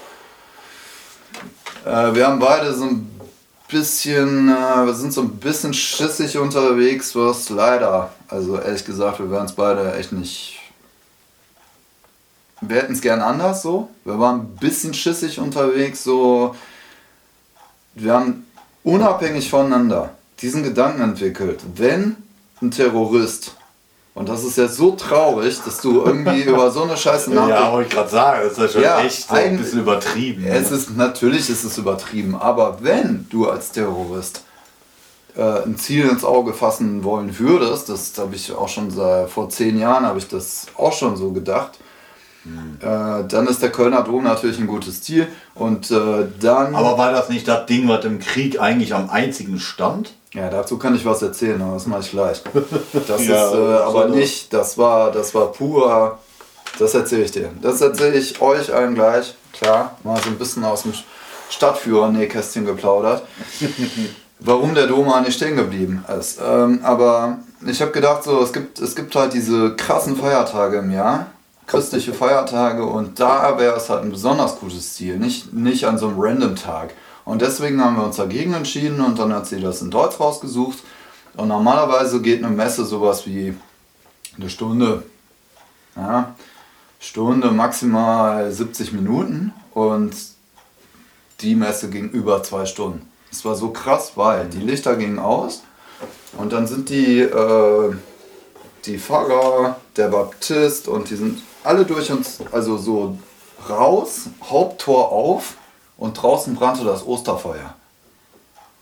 Äh, 1.85 2.13
wir 2.13 2.27
haben 2.27 2.39
beide 2.39 2.73
so 2.73 2.83
ein 2.83 3.18
bisschen. 3.69 4.49
Äh, 4.49 4.85
wir 4.85 4.93
sind 4.93 5.13
so 5.13 5.21
ein 5.21 5.37
bisschen 5.37 5.73
schissig 5.73 6.37
unterwegs, 6.37 7.15
was 7.15 7.49
leider. 7.49 8.11
Also 8.27 8.59
ehrlich 8.59 8.85
gesagt, 8.85 9.19
wir 9.19 9.31
wären 9.31 9.45
es 9.45 9.53
beide 9.53 9.95
echt 9.95 10.11
nicht. 10.11 10.59
Wir 12.61 12.77
hätten 12.77 12.93
es 12.93 13.01
gern 13.01 13.21
anders 13.21 13.61
so. 13.61 13.89
Wir 14.03 14.19
waren 14.19 14.41
ein 14.41 14.55
bisschen 14.55 14.93
schissig 14.93 15.39
unterwegs, 15.39 16.03
so. 16.03 16.55
Wir 17.95 18.13
haben 18.13 18.45
unabhängig 18.83 19.49
voneinander 19.49 20.13
diesen 20.41 20.63
Gedanken 20.63 21.01
entwickelt. 21.01 21.61
Wenn 21.75 22.17
ein 22.61 22.71
Terrorist 22.71 23.55
und 24.19 24.27
das 24.27 24.43
ist 24.43 24.57
jetzt 24.57 24.75
so 24.75 24.91
traurig, 24.91 25.59
dass 25.63 25.79
du 25.81 26.03
irgendwie 26.03 26.41
über 26.43 26.69
so 26.71 26.83
eine 26.83 26.97
Scheiße 26.97 27.33
Ja, 27.33 27.47
nachdenkst. 27.47 27.71
wollte 27.71 27.87
ich 27.87 27.93
gerade 27.95 28.09
sagen, 28.09 28.39
das 28.43 28.51
ist 28.51 28.57
ja 28.59 28.67
schon 28.67 28.81
Ja, 28.81 29.01
echt 29.01 29.27
so 29.29 29.33
ein 29.33 29.57
bisschen 29.57 29.79
übertrieben. 29.79 30.45
Es 30.45 30.69
ne? 30.69 30.77
ist 30.77 30.97
natürlich 30.97 31.49
ist 31.49 31.63
es 31.63 31.77
übertrieben, 31.77 32.35
aber 32.35 32.79
wenn 32.81 33.27
du 33.29 33.49
als 33.49 33.71
Terrorist 33.71 34.43
äh, 35.37 35.63
ein 35.63 35.77
Ziel 35.77 36.09
ins 36.09 36.25
Auge 36.25 36.53
fassen 36.53 37.03
wollen 37.05 37.39
würdest, 37.39 37.87
das 37.87 38.13
habe 38.17 38.35
ich 38.35 38.51
auch 38.51 38.67
schon 38.67 38.91
seit 38.91 39.29
vor 39.29 39.49
zehn 39.49 39.79
Jahren 39.79 40.05
habe 40.05 40.19
ich 40.19 40.27
das 40.27 40.67
auch 40.77 40.91
schon 40.93 41.15
so 41.15 41.31
gedacht, 41.31 41.79
äh, 42.81 43.23
dann 43.27 43.47
ist 43.47 43.61
der 43.61 43.71
Kölner 43.71 44.01
Dom 44.01 44.23
natürlich 44.23 44.59
ein 44.59 44.67
gutes 44.67 45.01
Ziel 45.01 45.27
und 45.55 45.91
äh, 45.91 46.25
dann 46.39 46.75
Aber 46.75 46.97
war 46.97 47.11
das 47.11 47.29
nicht 47.29 47.47
das 47.47 47.65
Ding, 47.67 47.87
was 47.87 48.03
im 48.05 48.19
Krieg 48.19 48.59
eigentlich 48.59 48.93
am 48.93 49.09
einzigen 49.09 49.59
stand? 49.59 50.13
Ja, 50.33 50.49
dazu 50.49 50.77
kann 50.77 50.95
ich 50.95 51.05
was 51.05 51.21
erzählen, 51.21 51.59
aber 51.61 51.73
das 51.73 51.87
mache 51.87 52.01
ich 52.01 52.11
gleich. 52.11 52.41
Das 53.07 53.25
Ja, 53.25 53.47
ist 53.47 53.53
äh, 53.53 53.57
aber 53.83 54.07
so. 54.09 54.15
nicht, 54.15 54.53
das 54.53 54.77
war, 54.77 55.11
das 55.11 55.33
war 55.33 55.51
pur, 55.51 56.19
das 56.77 56.93
erzähle 56.93 57.23
ich 57.23 57.31
dir. 57.31 57.49
Das 57.61 57.81
erzähle 57.81 58.17
ich 58.17 58.39
euch 58.41 58.73
allen 58.73 58.93
gleich, 58.95 59.33
klar, 59.53 59.97
mal 60.03 60.21
so 60.21 60.29
ein 60.29 60.37
bisschen 60.37 60.63
aus 60.65 60.83
dem 60.83 60.93
Stadtführer-Nähkästchen 61.49 62.65
geplaudert. 62.65 63.23
Warum 64.39 64.73
der 64.75 64.87
Dom 64.87 65.11
eigentlich 65.11 65.35
stehen 65.35 65.57
geblieben 65.57 66.05
ist. 66.17 66.39
Ähm, 66.45 66.79
aber 66.83 67.39
ich 67.65 67.81
habe 67.81 67.91
gedacht, 67.91 68.23
so, 68.23 68.41
es 68.41 68.53
gibt, 68.53 68.79
es 68.79 68.95
gibt 68.95 69.13
halt 69.15 69.33
diese 69.33 69.75
krassen 69.75 70.15
Feiertage 70.15 70.77
im 70.77 70.91
Jahr, 70.91 71.25
christliche 71.67 72.13
Feiertage, 72.13 72.85
und 72.85 73.19
da 73.19 73.57
wäre 73.59 73.75
es 73.75 73.89
halt 73.89 74.03
ein 74.03 74.11
besonders 74.11 74.59
gutes 74.59 74.93
Ziel, 74.93 75.17
nicht, 75.17 75.53
nicht 75.53 75.85
an 75.85 75.97
so 75.97 76.07
einem 76.07 76.19
random 76.19 76.55
Tag. 76.55 76.91
Und 77.29 77.43
deswegen 77.43 77.79
haben 77.79 77.95
wir 77.95 78.05
uns 78.05 78.15
dagegen 78.15 78.55
entschieden 78.55 79.01
und 79.01 79.19
dann 79.19 79.31
hat 79.31 79.45
sie 79.45 79.61
das 79.61 79.83
in 79.83 79.91
Deutsch 79.91 80.19
rausgesucht. 80.19 80.79
Und 81.37 81.49
normalerweise 81.49 82.23
geht 82.23 82.43
eine 82.43 82.51
Messe 82.51 82.83
sowas 82.85 83.27
wie 83.27 83.53
eine 84.35 84.49
Stunde, 84.49 85.03
ja, 85.95 86.33
Stunde 86.99 87.51
maximal 87.51 88.51
70 88.51 88.93
Minuten 88.93 89.53
und 89.75 90.11
die 91.41 91.53
Messe 91.53 91.91
ging 91.91 92.09
über 92.09 92.41
zwei 92.41 92.65
Stunden. 92.65 93.07
Es 93.31 93.45
war 93.45 93.53
so 93.53 93.69
krass, 93.69 94.13
weil 94.15 94.47
die 94.47 94.61
Lichter 94.61 94.95
gingen 94.95 95.19
aus 95.19 95.61
und 96.35 96.51
dann 96.51 96.65
sind 96.65 96.89
die, 96.89 97.19
äh, 97.19 97.93
die 98.85 98.97
Pfarrer, 98.97 99.79
der 99.97 100.07
Baptist 100.07 100.87
und 100.87 101.11
die 101.11 101.15
sind 101.15 101.43
alle 101.63 101.85
durch 101.85 102.11
uns, 102.11 102.39
also 102.51 102.79
so 102.79 103.19
raus, 103.69 104.29
Haupttor 104.49 105.11
auf 105.11 105.53
und 105.99 106.13
draußen 106.13 106.55
brannte 106.55 106.83
das 106.83 107.05
Osterfeuer. 107.05 107.75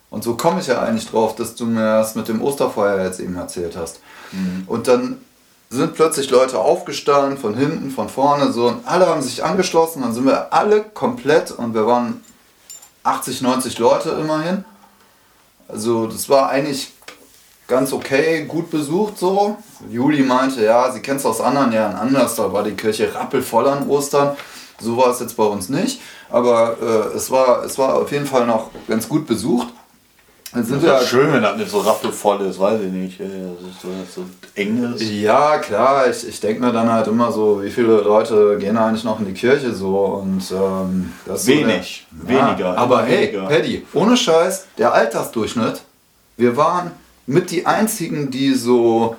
Und 0.10 0.24
so 0.24 0.36
komme 0.36 0.62
ich 0.62 0.68
ja 0.68 0.82
eigentlich 0.82 1.10
drauf, 1.10 1.36
dass 1.36 1.56
du 1.56 1.66
mir 1.66 1.98
das 1.98 2.16
mit 2.16 2.30
dem 2.30 2.42
Osterfeuer 2.42 3.04
jetzt 3.04 3.20
eben 3.20 3.36
erzählt 3.36 3.76
hast. 3.76 4.00
Und 4.68 4.88
dann 4.88 5.18
sind 5.70 5.96
plötzlich 5.96 6.30
Leute 6.30 6.60
aufgestanden, 6.60 7.38
von 7.38 7.56
hinten, 7.56 7.92
von 7.92 8.08
vorne, 8.08 8.54
so, 8.54 8.68
und 8.68 8.88
alle 8.88 9.08
haben 9.08 9.22
sich 9.22 9.44
angeschlossen, 9.44 10.02
dann 10.02 10.14
sind 10.14 10.26
wir 10.26 10.54
alle 10.54 10.82
komplett 10.82 11.52
und 11.52 11.74
wir 11.74 11.86
waren 11.86 12.24
80, 13.04 13.42
90 13.42 13.78
Leute 13.80 14.12
immerhin. 14.12 14.64
Also 15.68 16.08
das 16.08 16.30
war 16.30 16.50
eigentlich 16.50 16.94
ganz 17.68 17.92
okay, 17.92 18.46
gut 18.46 18.70
besucht 18.72 19.18
so. 19.18 19.58
Juli 19.90 20.24
meinte, 20.24 20.64
ja, 20.64 20.90
sie 20.92 21.02
kennt 21.02 21.20
es 21.20 21.26
aus 21.26 21.42
anderen 21.42 21.74
Jahren 21.74 21.96
anders, 21.96 22.36
da 22.36 22.54
war 22.54 22.64
die 22.64 22.72
Kirche 22.72 23.14
rappelvoll 23.14 23.68
an 23.68 23.90
Ostern. 23.90 24.38
So 24.80 24.96
war 24.98 25.10
es 25.12 25.20
jetzt 25.20 25.36
bei 25.36 25.44
uns 25.46 25.70
nicht, 25.70 26.00
aber 26.30 26.78
äh, 26.82 27.16
es, 27.18 27.32
war, 27.32 27.64
es 27.64 27.78
war 27.78 27.96
auf 27.96 28.12
jeden 28.12 28.26
Fall 28.28 28.46
noch 28.46 28.70
ganz 28.88 29.10
gut 29.10 29.26
besucht. 29.26 29.68
Dann 30.54 30.64
sind 30.64 30.76
Das 30.78 30.84
wir 30.84 30.96
ist 30.96 31.02
ja 31.02 31.08
schön, 31.08 31.34
wenn 31.34 31.44
das 31.44 31.58
nicht 31.58 31.70
so 31.70 31.80
rappelvoll 31.80 32.42
ist, 32.42 32.58
weiß 32.60 32.80
ich 32.82 32.92
nicht. 32.92 33.20
äh, 33.20 33.24
Das 33.26 33.70
ist 33.70 33.82
so, 33.82 33.88
das 33.90 34.16
so 34.16 34.24
eng 34.56 34.94
ist. 34.96 35.02
Ja, 35.04 35.58
klar, 35.58 36.10
ich, 36.10 36.26
ich 36.28 36.40
denke 36.40 36.62
mir 36.62 36.72
dann 36.72 36.90
halt 36.92 37.08
immer 37.08 37.32
so, 37.32 37.62
wie 37.64 37.70
viele 37.70 38.00
Leute 38.02 38.58
gehen 38.60 38.78
eigentlich 38.78 39.04
noch 39.04 39.20
in 39.20 39.26
die 39.26 39.34
Kirche 39.34 39.74
so 39.74 39.96
und 40.24 40.42
ähm, 40.52 41.12
das 41.26 41.42
ist 41.42 41.46
so 41.48 41.52
Wenig, 41.52 42.08
der- 42.12 42.30
weniger, 42.48 42.78
aber 42.78 43.00
immer 43.00 43.08
hey, 43.08 43.24
weniger. 43.34 43.48
Paddy, 43.48 43.86
ohne 43.94 44.16
Scheiß, 44.16 44.68
der 44.78 44.94
Altersdurchschnitt, 44.94 45.82
wir 46.38 46.56
waren 46.56 46.92
mit 47.26 47.52
die 47.52 47.66
einzigen, 47.66 48.32
die 48.32 48.54
so 48.54 49.16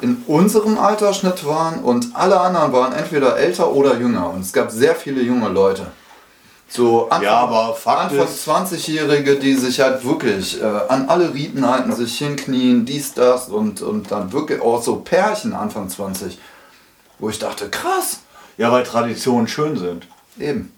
in 0.00 0.22
unserem 0.26 0.78
Altersschnitt 0.78 1.44
waren 1.46 1.80
und 1.84 2.08
alle 2.14 2.40
anderen 2.40 2.72
waren 2.72 2.92
entweder 2.92 3.36
älter 3.36 3.70
oder 3.72 3.98
jünger 3.98 4.30
und 4.30 4.40
es 4.40 4.52
gab 4.52 4.70
sehr 4.70 4.94
viele 4.94 5.22
junge 5.22 5.48
Leute. 5.48 5.86
So 6.68 7.04
Anfang, 7.10 7.22
Ja, 7.24 7.40
aber 7.40 7.74
Fakt 7.74 8.12
Anfang 8.12 8.24
ist- 8.26 8.48
20-Jährige, 8.48 9.36
die 9.36 9.54
sich 9.54 9.78
halt 9.80 10.02
wirklich 10.06 10.58
äh, 10.62 10.64
an 10.64 11.08
alle 11.10 11.34
Riten 11.34 11.68
halten, 11.68 11.92
sich 11.92 12.16
hinknien, 12.16 12.86
dies, 12.86 13.12
das 13.12 13.48
und, 13.50 13.82
und 13.82 14.10
dann 14.10 14.32
wirklich 14.32 14.62
auch 14.62 14.82
so 14.82 14.96
Pärchen 14.96 15.52
Anfang 15.52 15.90
20, 15.90 16.38
wo 17.18 17.28
ich 17.28 17.38
dachte, 17.38 17.68
krass, 17.68 18.20
Ja, 18.56 18.72
weil 18.72 18.84
Traditionen 18.84 19.46
schön 19.48 19.76
sind. 19.76 20.06
eben. 20.38 20.72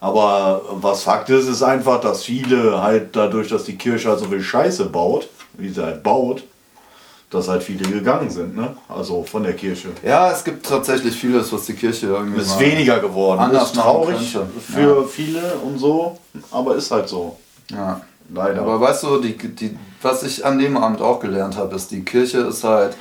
Aber 0.00 0.62
was 0.80 1.02
Fakt 1.04 1.28
ist, 1.30 1.46
ist 1.48 1.62
einfach, 1.62 2.00
dass 2.00 2.24
viele 2.24 2.82
halt 2.82 3.14
dadurch, 3.16 3.48
dass 3.48 3.64
die 3.64 3.76
Kirche 3.78 4.08
halt 4.08 4.18
so 4.18 4.26
viel 4.26 4.42
Scheiße 4.42 4.86
baut, 4.86 5.28
wie 5.54 5.68
sie 5.68 5.82
halt 5.84 6.02
baut, 6.02 6.42
dass 7.30 7.48
halt 7.48 7.62
viele 7.62 7.88
gegangen 7.90 8.30
sind, 8.30 8.56
ne? 8.56 8.74
Also 8.88 9.22
von 9.22 9.42
der 9.42 9.52
Kirche. 9.54 9.88
Ja, 10.02 10.30
es 10.30 10.42
gibt 10.44 10.64
tatsächlich 10.66 11.14
vieles, 11.14 11.52
was 11.52 11.66
die 11.66 11.74
Kirche 11.74 12.06
irgendwie 12.06 12.40
Ist 12.40 12.58
weniger 12.58 13.00
geworden. 13.00 13.38
Anders 13.40 13.64
ist 13.72 13.74
traurig 13.76 14.32
könnte. 14.32 14.48
für 14.60 15.06
viele 15.06 15.42
und 15.62 15.78
so, 15.78 16.18
aber 16.50 16.76
ist 16.76 16.90
halt 16.90 17.08
so. 17.08 17.36
Ja. 17.70 18.00
Leider. 18.32 18.60
Aber 18.62 18.80
weißt 18.80 19.02
du, 19.04 19.20
die, 19.20 19.36
die, 19.36 19.76
was 20.02 20.22
ich 20.22 20.44
an 20.44 20.58
dem 20.58 20.76
Abend 20.76 21.00
auch 21.00 21.18
gelernt 21.20 21.56
habe, 21.56 21.74
ist, 21.76 21.90
die 21.90 22.02
Kirche 22.04 22.38
ist 22.40 22.62
halt 22.64 22.94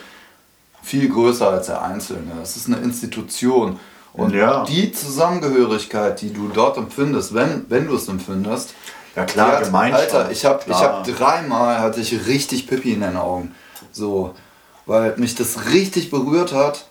viel 0.82 1.10
größer 1.10 1.50
als 1.50 1.68
der 1.68 1.82
Einzelne. 1.82 2.32
Es 2.42 2.56
ist 2.56 2.68
eine 2.68 2.78
Institution. 2.78 3.78
Und 4.14 4.34
Ja. 4.34 4.64
die 4.64 4.92
Zusammengehörigkeit, 4.92 6.22
die 6.22 6.34
du 6.34 6.50
dort 6.54 6.78
empfindest, 6.78 7.34
wenn, 7.34 7.66
wenn 7.70 7.88
du 7.88 7.96
es 7.96 8.08
empfindest, 8.08 8.74
ja 9.16 9.26
klar, 9.26 9.54
hat- 9.54 9.66
Gemeinschaft. 9.66 10.14
Alter, 10.14 10.32
ich 10.32 10.46
habe 10.46 10.64
ich 10.68 10.74
hab 10.76 11.04
dreimal 11.06 11.80
hatte 11.80 12.00
ich 12.02 12.26
richtig 12.28 12.68
Pippi 12.68 12.94
in 12.94 13.02
den 13.02 13.18
Augen. 13.18 13.54
So, 13.98 14.32
weil 14.86 15.16
mich 15.18 15.36
das 15.36 15.66
richtig 15.74 16.12
berührt 16.12 16.54
hat. 16.54 16.86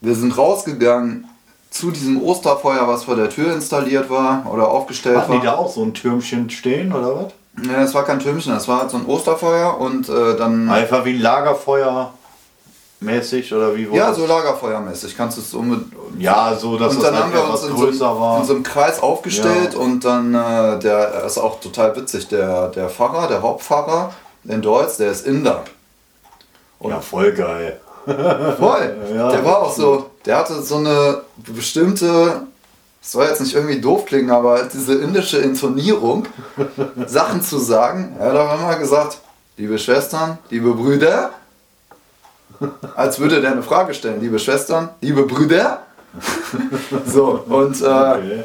Wir 0.00 0.14
sind 0.14 0.36
rausgegangen 0.38 1.26
zu 1.70 1.90
diesem 1.90 2.22
Osterfeuer, 2.22 2.86
was 2.86 3.04
vor 3.04 3.16
der 3.16 3.28
Tür 3.28 3.52
installiert 3.52 4.08
war 4.08 4.46
oder 4.50 4.68
aufgestellt 4.68 5.16
Hatten 5.18 5.32
war. 5.32 5.40
die 5.40 5.46
da 5.46 5.56
auch 5.56 5.70
so 5.72 5.82
ein 5.82 5.92
Türmchen 5.92 6.48
stehen 6.50 6.92
oder 6.92 7.16
was? 7.16 7.32
Ja, 7.66 7.82
es 7.82 7.92
war 7.94 8.04
kein 8.04 8.20
Türmchen, 8.20 8.52
das 8.52 8.68
war 8.68 8.80
halt 8.80 8.90
so 8.90 8.98
ein 8.98 9.06
Osterfeuer 9.06 9.78
und 9.80 10.08
äh, 10.08 10.36
dann. 10.36 10.68
Einfach 10.68 11.04
wie 11.04 11.14
ein 11.14 11.20
Lagerfeuer 11.20 12.12
mäßig 13.00 13.52
oder 13.52 13.74
wie 13.74 13.88
Ja, 13.92 14.12
so 14.14 14.26
Lagerfeuermäßig. 14.26 15.16
Kannst 15.16 15.38
du 15.38 15.42
es 15.42 15.52
um. 15.54 15.90
Ja, 16.18 16.54
so 16.56 16.78
dass 16.78 16.92
und 16.92 16.98
es 16.98 17.04
dann 17.04 17.14
halt 17.14 17.24
haben 17.24 17.32
wir 17.32 17.50
uns 17.50 17.62
in 17.64 17.76
so, 17.94 18.20
war. 18.20 18.38
in 18.40 18.44
so 18.46 18.54
einem 18.54 18.62
Kreis 18.62 19.02
aufgestellt 19.02 19.74
Ja. 19.74 19.78
und 19.80 20.04
dann, 20.04 20.34
äh, 20.34 20.78
der 20.78 21.24
ist 21.24 21.38
auch 21.38 21.60
total 21.60 21.96
witzig, 21.96 22.28
der, 22.28 22.68
der 22.68 22.88
Pfarrer, 22.88 23.26
der 23.28 23.42
Hauptpfarrer 23.42 24.12
in 24.44 24.62
Deutsch, 24.62 24.96
der 24.98 25.10
ist 25.10 25.26
Inder. 25.26 25.64
Ja, 26.80 27.00
voll 27.00 27.32
geil. 27.32 27.80
Voll. 28.06 28.96
Ja, 29.16 29.30
der 29.30 29.44
war 29.44 29.62
auch 29.62 29.72
so, 29.72 30.10
der 30.24 30.36
hatte 30.36 30.62
so 30.62 30.76
eine 30.76 31.22
bestimmte, 31.38 32.42
es 33.02 33.10
soll 33.10 33.26
jetzt 33.26 33.40
nicht 33.40 33.54
irgendwie 33.54 33.80
doof 33.80 34.04
klingen, 34.06 34.30
aber 34.30 34.62
diese 34.72 34.94
indische 34.94 35.38
Intonierung, 35.38 36.26
Sachen 37.06 37.42
zu 37.42 37.58
sagen. 37.58 38.14
Er 38.20 38.26
hat 38.26 38.36
auch 38.36 38.60
immer 38.60 38.76
gesagt, 38.76 39.18
liebe 39.56 39.76
Schwestern, 39.76 40.38
liebe 40.50 40.72
Brüder, 40.72 41.30
als 42.94 43.18
würde 43.18 43.40
der 43.40 43.52
eine 43.52 43.64
Frage 43.64 43.92
stellen, 43.92 44.20
liebe 44.20 44.38
Schwestern, 44.38 44.90
liebe 45.00 45.24
Brüder. 45.24 45.82
so, 47.06 47.44
und 47.48 47.82
äh. 47.82 48.44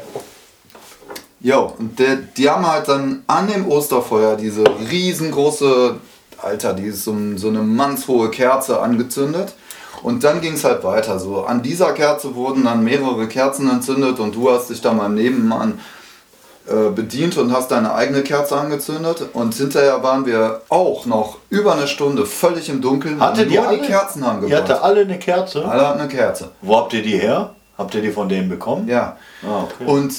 Jo, 1.40 1.74
und 1.76 1.98
der, 1.98 2.16
die 2.16 2.48
haben 2.48 2.64
halt 2.64 2.86
dann 2.86 3.24
an 3.26 3.48
dem 3.48 3.68
Osterfeuer 3.68 4.36
diese 4.36 4.64
riesengroße, 4.90 5.96
Alter, 6.42 6.74
die 6.74 6.84
ist 6.86 7.04
so, 7.04 7.16
so 7.36 7.48
eine 7.48 7.60
mannshohe 7.62 8.30
Kerze 8.30 8.80
angezündet. 8.80 9.54
Und 10.02 10.24
dann 10.24 10.40
ging 10.40 10.54
es 10.54 10.64
halt 10.64 10.82
weiter. 10.82 11.18
So 11.20 11.44
an 11.44 11.62
dieser 11.62 11.92
Kerze 11.92 12.34
wurden 12.34 12.64
dann 12.64 12.82
mehrere 12.82 13.28
Kerzen 13.28 13.70
entzündet 13.70 14.18
und 14.18 14.34
du 14.34 14.50
hast 14.50 14.68
dich 14.70 14.80
da 14.80 14.92
mal 14.92 15.08
Nebenmann 15.08 15.78
äh, 16.66 16.90
bedient 16.90 17.36
und 17.38 17.52
hast 17.52 17.70
deine 17.70 17.94
eigene 17.94 18.22
Kerze 18.22 18.56
angezündet. 18.56 19.28
Und 19.32 19.54
hinterher 19.54 20.02
waren 20.02 20.26
wir 20.26 20.62
auch 20.68 21.06
noch 21.06 21.38
über 21.50 21.74
eine 21.74 21.86
Stunde 21.86 22.26
völlig 22.26 22.68
im 22.68 22.80
Dunkeln. 22.80 23.20
Hattet 23.20 23.46
Nur 23.48 23.54
ihr 23.54 23.68
alle? 23.68 23.78
die 23.78 23.86
Kerzen 23.86 24.26
haben 24.26 24.46
Ihr 24.48 24.56
hattet 24.56 24.68
gebrannt. 24.68 24.84
alle 24.84 25.00
eine 25.02 25.18
Kerze? 25.20 25.64
Alle 25.64 25.86
hatten 25.86 26.00
eine 26.00 26.08
Kerze. 26.08 26.50
Wo 26.62 26.76
habt 26.78 26.92
ihr 26.94 27.02
die 27.02 27.18
her? 27.18 27.54
Habt 27.78 27.94
ihr 27.94 28.02
die 28.02 28.10
von 28.10 28.28
denen 28.28 28.48
bekommen? 28.48 28.88
Ja. 28.88 29.16
Ah, 29.44 29.64
okay. 29.64 29.84
Und 29.86 30.14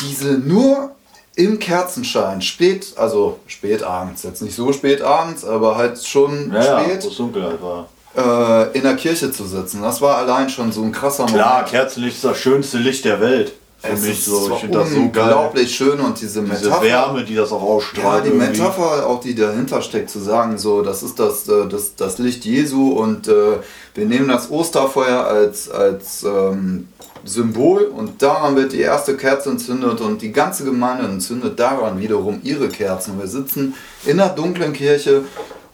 diese 0.00 0.32
nur 0.38 0.90
im 1.38 1.58
Kerzenschein, 1.58 2.42
spät, 2.42 2.92
also 2.96 3.38
spät 3.46 3.82
abends, 3.82 4.24
jetzt 4.24 4.42
nicht 4.42 4.54
so 4.56 4.72
spät 4.72 5.00
abends, 5.02 5.44
aber 5.44 5.76
halt 5.76 6.04
schon 6.04 6.52
ja, 6.52 6.64
ja, 6.64 6.80
spät, 6.84 7.04
es 7.04 7.16
dunkel 7.16 7.42
halt 7.44 7.60
war. 7.62 7.88
äh, 8.16 8.76
in 8.76 8.82
der 8.82 8.96
Kirche 8.96 9.30
zu 9.30 9.44
sitzen, 9.46 9.80
das 9.80 10.00
war 10.00 10.16
allein 10.18 10.50
schon 10.50 10.72
so 10.72 10.82
ein 10.82 10.92
krasser 10.92 11.26
Klar, 11.26 11.52
Moment. 11.58 11.68
Kerzenlicht 11.70 12.16
ist 12.16 12.24
das 12.24 12.36
schönste 12.38 12.78
Licht 12.78 13.04
der 13.04 13.20
Welt. 13.20 13.52
Für 13.80 13.92
Es 13.92 14.00
mich 14.00 14.24
so. 14.24 14.50
Ich 14.54 14.58
finde 14.58 14.78
das 14.80 14.88
so 14.90 14.96
geil. 14.96 15.04
unglaublich 15.04 15.72
schön 15.72 16.00
und 16.00 16.20
diese 16.20 16.42
Diese 16.42 16.64
Metapher. 16.66 16.82
Wärme, 16.82 17.22
die 17.22 17.36
das 17.36 17.52
auch 17.52 17.62
Ja, 17.62 17.68
ausstrahlt. 17.68 18.24
die 18.24 18.30
irgendwie. 18.30 18.46
Metapher, 18.58 19.06
auch 19.06 19.20
die 19.20 19.36
dahinter 19.36 19.80
steckt, 19.82 20.10
zu 20.10 20.18
sagen, 20.18 20.58
so, 20.58 20.82
das 20.82 21.04
ist 21.04 21.20
das, 21.20 21.46
äh, 21.48 21.68
das, 21.68 21.94
das 21.94 22.18
Licht 22.18 22.44
Jesu 22.44 22.88
und 22.90 23.28
äh, 23.28 23.58
wir 23.94 24.04
nehmen 24.06 24.26
das 24.26 24.50
Osterfeuer 24.50 25.24
als, 25.24 25.70
als 25.70 26.24
ähm, 26.24 26.88
Symbol 27.24 27.84
und 27.84 28.22
daran 28.22 28.56
wird 28.56 28.72
die 28.72 28.80
erste 28.80 29.16
Kerze 29.16 29.50
entzündet 29.50 30.00
und 30.00 30.22
die 30.22 30.32
ganze 30.32 30.64
Gemeinde 30.64 31.04
entzündet 31.04 31.58
daran 31.58 32.00
wiederum 32.00 32.40
ihre 32.42 32.68
Kerzen. 32.68 33.18
Wir 33.18 33.26
sitzen 33.26 33.74
in 34.04 34.18
der 34.18 34.30
dunklen 34.30 34.72
Kirche 34.72 35.24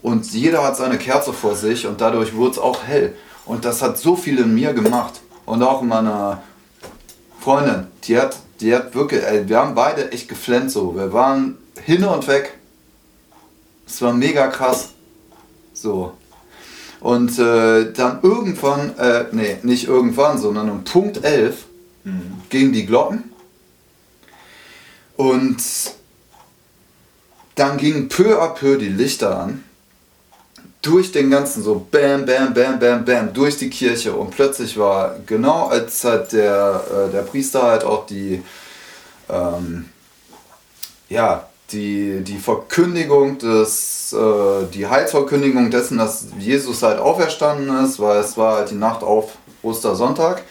und 0.03 0.31
jeder 0.33 0.65
hat 0.65 0.77
seine 0.77 0.99
Kerze 0.99 1.33
vor 1.33 1.55
sich 1.55 1.87
und 1.87 2.01
dadurch 2.01 2.35
wurde 2.35 2.53
es 2.53 2.59
auch 2.59 2.83
hell. 2.85 3.15
Und 3.47 3.65
das 3.65 3.83
hat 3.83 3.99
so 3.99 4.17
viel 4.17 4.39
in 4.39 4.55
mir 4.55 4.73
gemacht 4.73 5.21
und 5.47 5.63
auch 5.63 5.83
in 5.83 5.89
meiner 5.89 6.43
Freundin, 7.41 7.89
die 8.05 8.19
hat, 8.19 8.37
die 8.61 8.75
hat 8.75 8.95
wirklich, 8.95 9.23
ey, 9.23 9.49
wir 9.49 9.59
haben 9.59 9.75
beide 9.75 10.13
echt 10.13 10.29
geflennt 10.29 10.71
so. 10.71 10.95
Wir 10.97 11.13
waren 11.13 11.59
hin 11.85 12.05
und 12.05 12.27
weg. 12.27 12.55
Es 13.87 14.01
war 14.01 14.15
mega 14.15 14.47
krass. 14.47 14.91
So. 15.75 16.15
Und 17.05 17.39
äh, 17.39 17.93
dann 17.93 18.21
irgendwann, 18.23 18.97
äh, 18.97 19.27
nee, 19.31 19.59
nicht 19.63 19.89
irgendwann, 19.89 20.39
sondern 20.39 20.71
um 20.71 20.85
Punkt 20.85 21.23
11 21.23 21.67
gingen 22.49 22.73
die 22.73 22.87
Glocken. 22.87 23.25
Und 25.15 25.59
dann 27.57 27.77
gingen 27.77 28.09
peu 28.09 28.41
à 28.41 28.55
peu 28.55 28.79
die 28.79 28.89
Lichter 28.89 29.39
an. 29.39 29.65
Durch 30.81 31.13
den 31.13 31.29
ganzen, 31.29 31.63
so 31.63 31.87
bam, 31.91 32.25
bam, 32.25 32.55
bam, 32.55 32.79
bam, 32.79 33.05
bam, 33.05 33.35
durch 33.35 33.59
die 33.59 33.69
Kirche. 33.69 34.15
Und 34.15 34.31
plötzlich 34.31 34.79
war, 34.79 35.17
genau 35.27 35.67
als 35.67 36.05
halt 36.05 36.33
der, 36.33 36.85
äh, 36.91 37.13
der 37.13 37.23
Priester 37.23 37.65
halt 37.65 37.85
auch 37.85 38.07
die, 38.07 38.43
ähm, 39.29 39.91
ja, 41.11 41.51
die, 41.75 42.23
die 42.23 42.39
Verkündigung 42.39 43.37
des, 43.39 44.13
äh, 44.15 44.67
die 44.73 44.87
Heilsverkündigung 44.87 45.71
dessen, 45.71 45.99
dass 45.99 46.27
Jesus 46.39 46.83
halt 46.83 46.99
auferstanden 46.99 47.85
ist, 47.85 48.01
weil 48.01 48.19
es 48.21 48.37
war 48.39 48.57
halt 48.59 48.71
die 48.71 48.77
Nacht 48.77 49.03
auf 49.03 49.33
Ostersonntag, 49.63 50.43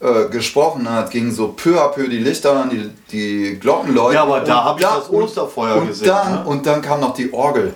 äh, 0.00 0.28
gesprochen 0.30 0.88
hat, 0.88 1.10
gingen 1.10 1.32
so 1.32 1.48
peu 1.48 1.80
à 1.80 1.88
peu 1.88 2.08
die 2.08 2.18
Lichter 2.18 2.56
an, 2.56 2.70
die, 2.70 2.90
die 3.10 3.58
Glocken 3.58 3.94
läuten. 3.94 4.14
Ja, 4.14 4.22
aber 4.22 4.40
da 4.40 4.58
Und 4.60 4.64
hab 4.64 4.80
ich 4.80 4.86
das 4.86 5.08
und- 5.08 5.22
Osterfeuer 5.24 5.76
und 5.76 5.88
gesehen, 5.88 6.08
Dann, 6.08 6.32
ne? 6.34 6.44
Und 6.46 6.66
dann 6.66 6.80
kam 6.82 7.00
noch 7.00 7.14
die 7.14 7.32
Orgel. 7.32 7.74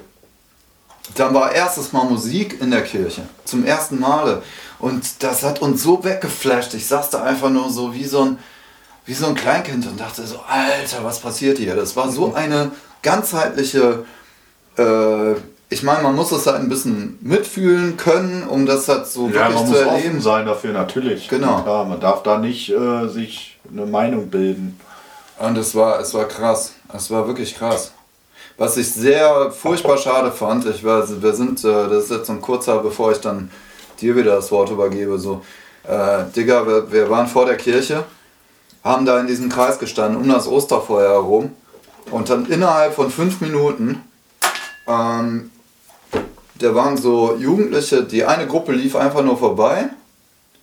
Dann 1.16 1.34
war 1.34 1.52
erstes 1.52 1.92
Mal 1.92 2.04
Musik 2.04 2.60
in 2.60 2.70
der 2.70 2.82
Kirche. 2.82 3.22
Zum 3.44 3.64
ersten 3.64 3.98
Male. 3.98 4.42
Und 4.78 5.22
das 5.22 5.42
hat 5.42 5.60
uns 5.60 5.82
so 5.82 6.02
weggeflasht. 6.04 6.74
Ich 6.74 6.86
saß 6.86 7.10
da 7.10 7.22
einfach 7.24 7.50
nur 7.50 7.68
so 7.70 7.92
wie 7.92 8.04
so 8.04 8.22
ein, 8.22 8.38
wie 9.06 9.14
so 9.14 9.26
ein 9.26 9.34
Kleinkind 9.34 9.86
und 9.86 9.98
dachte 10.00 10.24
so, 10.26 10.40
Alter, 10.48 11.04
was 11.04 11.18
passiert 11.20 11.58
hier? 11.58 11.74
Das 11.74 11.96
war 11.96 12.10
so 12.10 12.34
eine 12.34 12.70
ganzheitliche, 13.02 14.04
äh, 14.78 15.32
ich 15.68 15.82
meine, 15.82 16.02
man 16.02 16.14
muss 16.14 16.32
es 16.32 16.46
halt 16.46 16.56
ein 16.60 16.68
bisschen 16.68 17.18
mitfühlen 17.20 17.96
können, 17.96 18.44
um 18.48 18.66
das 18.66 18.88
halt 18.88 19.06
so 19.06 19.28
Ja, 19.28 19.34
wirklich 19.34 19.54
man 19.54 19.64
zu 19.66 19.72
muss 19.72 19.80
erleben. 19.80 19.96
offen 20.10 20.20
sein 20.20 20.46
dafür, 20.46 20.72
natürlich. 20.72 21.28
Genau. 21.28 21.62
Klar, 21.62 21.84
man 21.84 21.98
darf 22.00 22.22
da 22.22 22.38
nicht 22.38 22.70
äh, 22.70 23.08
sich 23.08 23.58
eine 23.70 23.86
Meinung 23.86 24.28
bilden. 24.28 24.78
Und 25.38 25.56
es 25.58 25.74
war, 25.74 25.98
es 26.00 26.12
war 26.14 26.26
krass. 26.26 26.74
Es 26.94 27.10
war 27.10 27.26
wirklich 27.26 27.56
krass. 27.56 27.92
Was 28.58 28.76
ich 28.76 28.92
sehr 28.92 29.50
furchtbar 29.50 29.96
schade 29.96 30.30
fand, 30.30 30.66
ich 30.66 30.84
war, 30.84 31.08
wir 31.22 31.32
sind, 31.32 31.64
äh, 31.64 31.88
das 31.88 32.04
ist 32.04 32.10
jetzt 32.10 32.26
so 32.26 32.34
ein 32.34 32.40
kurzer, 32.40 32.78
bevor 32.78 33.10
ich 33.12 33.18
dann 33.18 33.50
dir 34.00 34.14
wieder 34.14 34.36
das 34.36 34.52
Wort 34.52 34.70
übergebe, 34.70 35.18
so, 35.18 35.42
äh, 35.88 36.24
Digga, 36.36 36.66
wir, 36.66 36.92
wir 36.92 37.10
waren 37.10 37.26
vor 37.26 37.46
der 37.46 37.56
Kirche, 37.56 38.04
haben 38.84 39.06
da 39.06 39.20
in 39.20 39.26
diesem 39.26 39.48
Kreis 39.48 39.78
gestanden, 39.78 40.20
um 40.20 40.28
das 40.28 40.46
Osterfeuer 40.46 41.12
herum 41.12 41.52
und 42.10 42.30
dann 42.30 42.46
innerhalb 42.46 42.94
von 42.94 43.10
fünf 43.10 43.40
Minuten, 43.40 44.02
ähm, 44.86 45.50
da 46.56 46.74
waren 46.74 46.96
so 46.96 47.36
Jugendliche, 47.36 48.04
die 48.04 48.24
eine 48.24 48.46
Gruppe 48.46 48.72
lief 48.72 48.96
einfach 48.96 49.22
nur 49.22 49.38
vorbei 49.38 49.90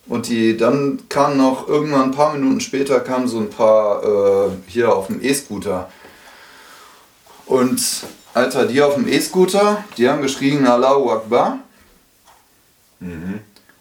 und 0.08 0.28
die 0.28 0.58
dann 0.58 1.00
kamen 1.10 1.38
noch 1.38 1.68
irgendwann 1.68 2.04
ein 2.04 2.12
paar 2.12 2.34
Minuten 2.34 2.60
später 2.62 3.00
kamen 3.00 3.28
so 3.28 3.40
ein 3.40 3.50
paar 3.50 4.04
äh, 4.04 4.50
hier 4.68 4.94
auf 4.94 5.08
dem 5.08 5.24
E-Scooter. 5.24 5.90
Und 7.46 7.82
Alter, 8.34 8.66
die 8.66 8.82
auf 8.82 8.96
dem 8.96 9.08
E-Scooter, 9.08 9.84
die 9.98 10.10
haben 10.10 10.22
geschrien 10.22 10.68
Allahu 10.68 11.12
Akbar. 11.12 11.60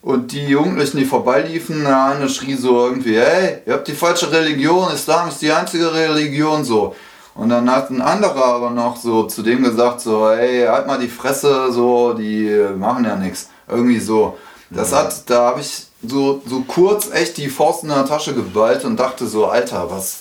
Und 0.08 0.32
die 0.32 0.46
Jugendlichen, 0.46 0.96
die 0.96 1.04
vorbeiliefen, 1.04 1.86
eine 1.86 2.30
schrie 2.30 2.54
so 2.54 2.86
irgendwie, 2.86 3.18
hey, 3.18 3.58
ihr 3.66 3.74
habt 3.74 3.86
die 3.88 3.92
falsche 3.92 4.32
Religion, 4.32 4.90
Islam 4.90 5.28
ist 5.28 5.42
die 5.42 5.52
einzige 5.52 5.92
Religion 5.92 6.64
so. 6.64 6.96
Und 7.34 7.50
dann 7.50 7.70
hat 7.70 7.90
ein 7.90 8.00
anderer 8.00 8.42
aber 8.42 8.70
noch 8.70 8.96
so 8.96 9.24
zu 9.24 9.42
dem 9.42 9.62
gesagt, 9.62 10.00
so, 10.00 10.30
hey, 10.30 10.64
halt 10.66 10.86
mal 10.86 10.98
die 10.98 11.08
Fresse, 11.08 11.70
so, 11.72 12.14
die 12.14 12.48
machen 12.78 13.04
ja 13.04 13.16
nichts. 13.16 13.50
Irgendwie 13.68 14.00
so. 14.00 14.38
Das 14.70 14.94
hat, 14.94 15.28
da 15.28 15.48
habe 15.48 15.60
ich 15.60 15.88
so, 16.02 16.40
so 16.46 16.62
kurz 16.62 17.10
echt 17.12 17.36
die 17.36 17.50
Faust 17.50 17.82
in 17.82 17.90
der 17.90 18.06
Tasche 18.06 18.32
geballt 18.32 18.86
und 18.86 18.98
dachte 18.98 19.26
so, 19.26 19.44
Alter, 19.44 19.90
was 19.90 20.20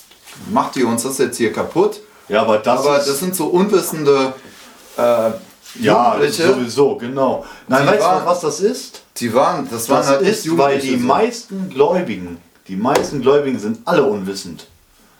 macht 0.50 0.76
ihr 0.76 0.86
uns 0.86 1.04
das 1.04 1.16
jetzt 1.16 1.38
hier 1.38 1.50
kaputt? 1.50 2.02
Ja, 2.28 2.42
aber 2.42 2.58
das 2.58 2.80
aber 2.80 2.98
das 2.98 3.20
sind 3.20 3.34
so 3.34 3.46
unwissende 3.46 4.34
äh, 4.98 5.30
ja, 5.80 6.14
Jugendliche, 6.14 6.48
sowieso, 6.54 6.96
genau. 6.96 7.44
Nein, 7.68 7.86
weißt 7.86 7.98
du, 8.00 8.04
waren- 8.04 8.26
was 8.26 8.40
das 8.40 8.60
ist? 8.60 9.02
die 9.18 9.32
waren, 9.34 9.68
das 9.70 9.88
waren 9.88 9.98
Das 9.98 10.08
halt 10.08 10.22
ist, 10.22 10.56
weil 10.56 10.78
die 10.78 10.96
so. 10.96 11.04
meisten 11.06 11.70
Gläubigen, 11.70 12.38
die 12.68 12.76
meisten 12.76 13.20
Gläubigen 13.20 13.58
sind 13.58 13.80
alle 13.84 14.04
unwissend. 14.04 14.66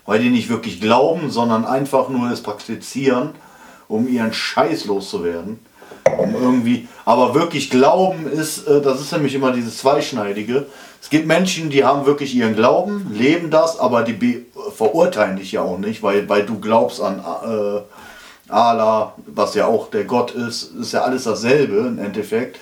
Weil 0.07 0.21
die 0.21 0.31
nicht 0.31 0.49
wirklich 0.49 0.81
glauben, 0.81 1.31
sondern 1.31 1.67
einfach 1.67 2.09
nur 2.09 2.31
es 2.31 2.41
praktizieren, 2.43 3.31
um 3.89 4.09
ihren 4.09 4.33
Scheiß 4.33 4.87
loszuwerden. 4.87 5.59
Um 6.19 6.35
irgendwie, 6.35 6.89
aber 7.05 7.35
wirklich 7.35 7.69
glauben 7.69 8.27
ist, 8.31 8.67
äh, 8.67 8.81
das 8.81 9.01
ist 9.03 9.13
nämlich 9.13 9.35
immer 9.35 9.53
dieses 9.53 9.77
Zweischneidige. 9.79 10.65
Es 11.03 11.11
gibt 11.11 11.27
Menschen, 11.27 11.69
die 11.69 11.85
haben 11.85 12.07
wirklich 12.07 12.35
ihren 12.35 12.55
Glauben, 12.57 13.11
leben 13.13 13.51
das, 13.51 13.79
aber 13.79 14.03
die 14.03 14.47
verurteilen 14.75 15.37
dich 15.37 15.53
ja 15.53 15.61
auch 15.63 15.77
nicht, 15.79 16.03
weil, 16.03 16.27
weil 16.29 16.47
du 16.47 16.59
glaubst 16.59 17.03
an 17.03 17.19
äh, 17.21 17.81
Allah, 18.49 19.15
was 19.27 19.55
ja 19.55 19.67
auch 19.67 19.91
der 19.91 20.05
Gott 20.05 20.31
ist, 20.33 20.75
ist 20.81 20.93
ja 20.93 21.03
alles 21.03 21.25
dasselbe 21.25 21.77
im 21.79 21.99
Endeffekt. 21.99 22.59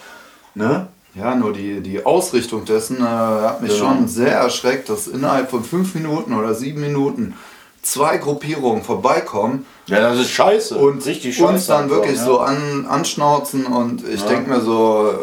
Ne? 0.55 0.89
Ja, 1.15 1.35
nur 1.35 1.53
die, 1.53 1.81
die 1.81 2.05
Ausrichtung 2.05 2.65
dessen 2.65 2.99
äh, 2.99 3.03
hat 3.09 3.63
mich 3.63 3.73
Genau. 3.79 3.91
schon 3.95 4.09
sehr 4.09 4.33
erschreckt, 4.37 4.89
dass 4.91 5.07
innerhalb 5.07 5.49
von 5.51 5.65
fünf 5.65 5.95
Minuten 5.95 6.35
oder 6.35 6.53
sieben 6.55 6.81
Minuten 6.81 7.35
zwei 7.83 8.19
Gruppierungen 8.19 8.83
vorbeikommen 8.83 9.65
Ja, 9.87 10.01
das 10.01 10.19
ist 10.19 10.31
scheiße. 10.31 10.77
und 10.77 11.07
richtig 11.07 11.41
uns 11.41 11.67
dann 11.67 11.89
wirklich 11.89 12.17
ja. 12.19 12.25
so 12.25 12.41
an, 12.41 12.85
anschnauzen 12.89 13.65
und 13.65 14.07
ich 14.07 14.21
Ja. 14.23 14.27
denke 14.29 14.51
mir 14.51 14.61
so, 14.61 15.15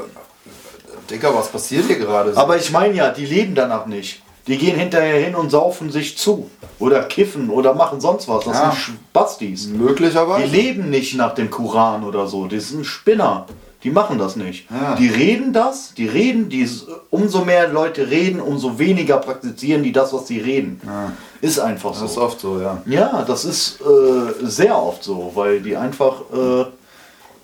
Digga, 1.12 1.36
was 1.36 1.50
passiert 1.50 1.86
hier 1.86 2.00
gerade? 2.00 2.36
Aber 2.38 2.58
ich 2.58 2.72
meine 2.72 2.96
ja, 2.96 3.10
die 3.12 3.26
leben 3.26 3.54
danach 3.54 3.86
nicht. 3.86 4.23
Die 4.48 4.58
gehen 4.58 4.78
hinterher 4.78 5.24
hin 5.24 5.36
und 5.36 5.50
saufen 5.52 5.90
sich 5.92 6.18
zu. 6.18 6.50
Oder 6.80 7.04
kiffen 7.04 7.50
oder 7.50 7.74
machen 7.74 8.02
sonst 8.02 8.28
was. 8.28 8.44
Das 8.46 8.58
Ja. 8.58 8.72
sind 8.72 8.98
Spastis. 8.98 9.68
Die 9.68 9.74
Möglicherweise. 9.78 10.46
leben 10.48 10.90
nicht 10.90 11.16
nach 11.16 11.34
dem 11.34 11.50
Koran 11.50 12.04
oder 12.04 12.28
so. 12.28 12.48
Die 12.48 12.60
sind 12.60 12.86
Spinner. 12.86 13.46
Die 13.84 13.90
machen 13.90 14.18
das 14.18 14.36
nicht. 14.38 14.70
Ja. 14.72 14.96
Die 14.96 15.08
reden 15.10 15.52
das, 15.52 15.94
die 15.94 16.08
reden, 16.08 16.48
die, 16.50 16.70
umso 17.10 17.44
mehr 17.44 17.68
Leute 17.68 18.10
reden, 18.10 18.40
umso 18.40 18.80
weniger 18.80 19.18
praktizieren 19.18 19.84
die 19.84 19.92
das, 19.92 20.14
was 20.14 20.28
sie 20.28 20.40
reden. 20.40 20.80
Ist 21.42 21.60
einfach 21.60 21.92
Das 21.92 22.02
ist 22.02 22.14
so. 22.14 22.22
oft 22.22 22.40
so, 22.40 22.62
ja. 22.62 22.82
Ja, 22.86 23.24
das 23.28 23.44
ist 23.44 23.80
äh, 23.82 24.46
sehr 24.46 24.82
oft 24.82 25.04
so, 25.04 25.32
weil 25.36 25.60
die 25.60 25.76
einfach, 25.76 26.22
äh, 26.34 26.66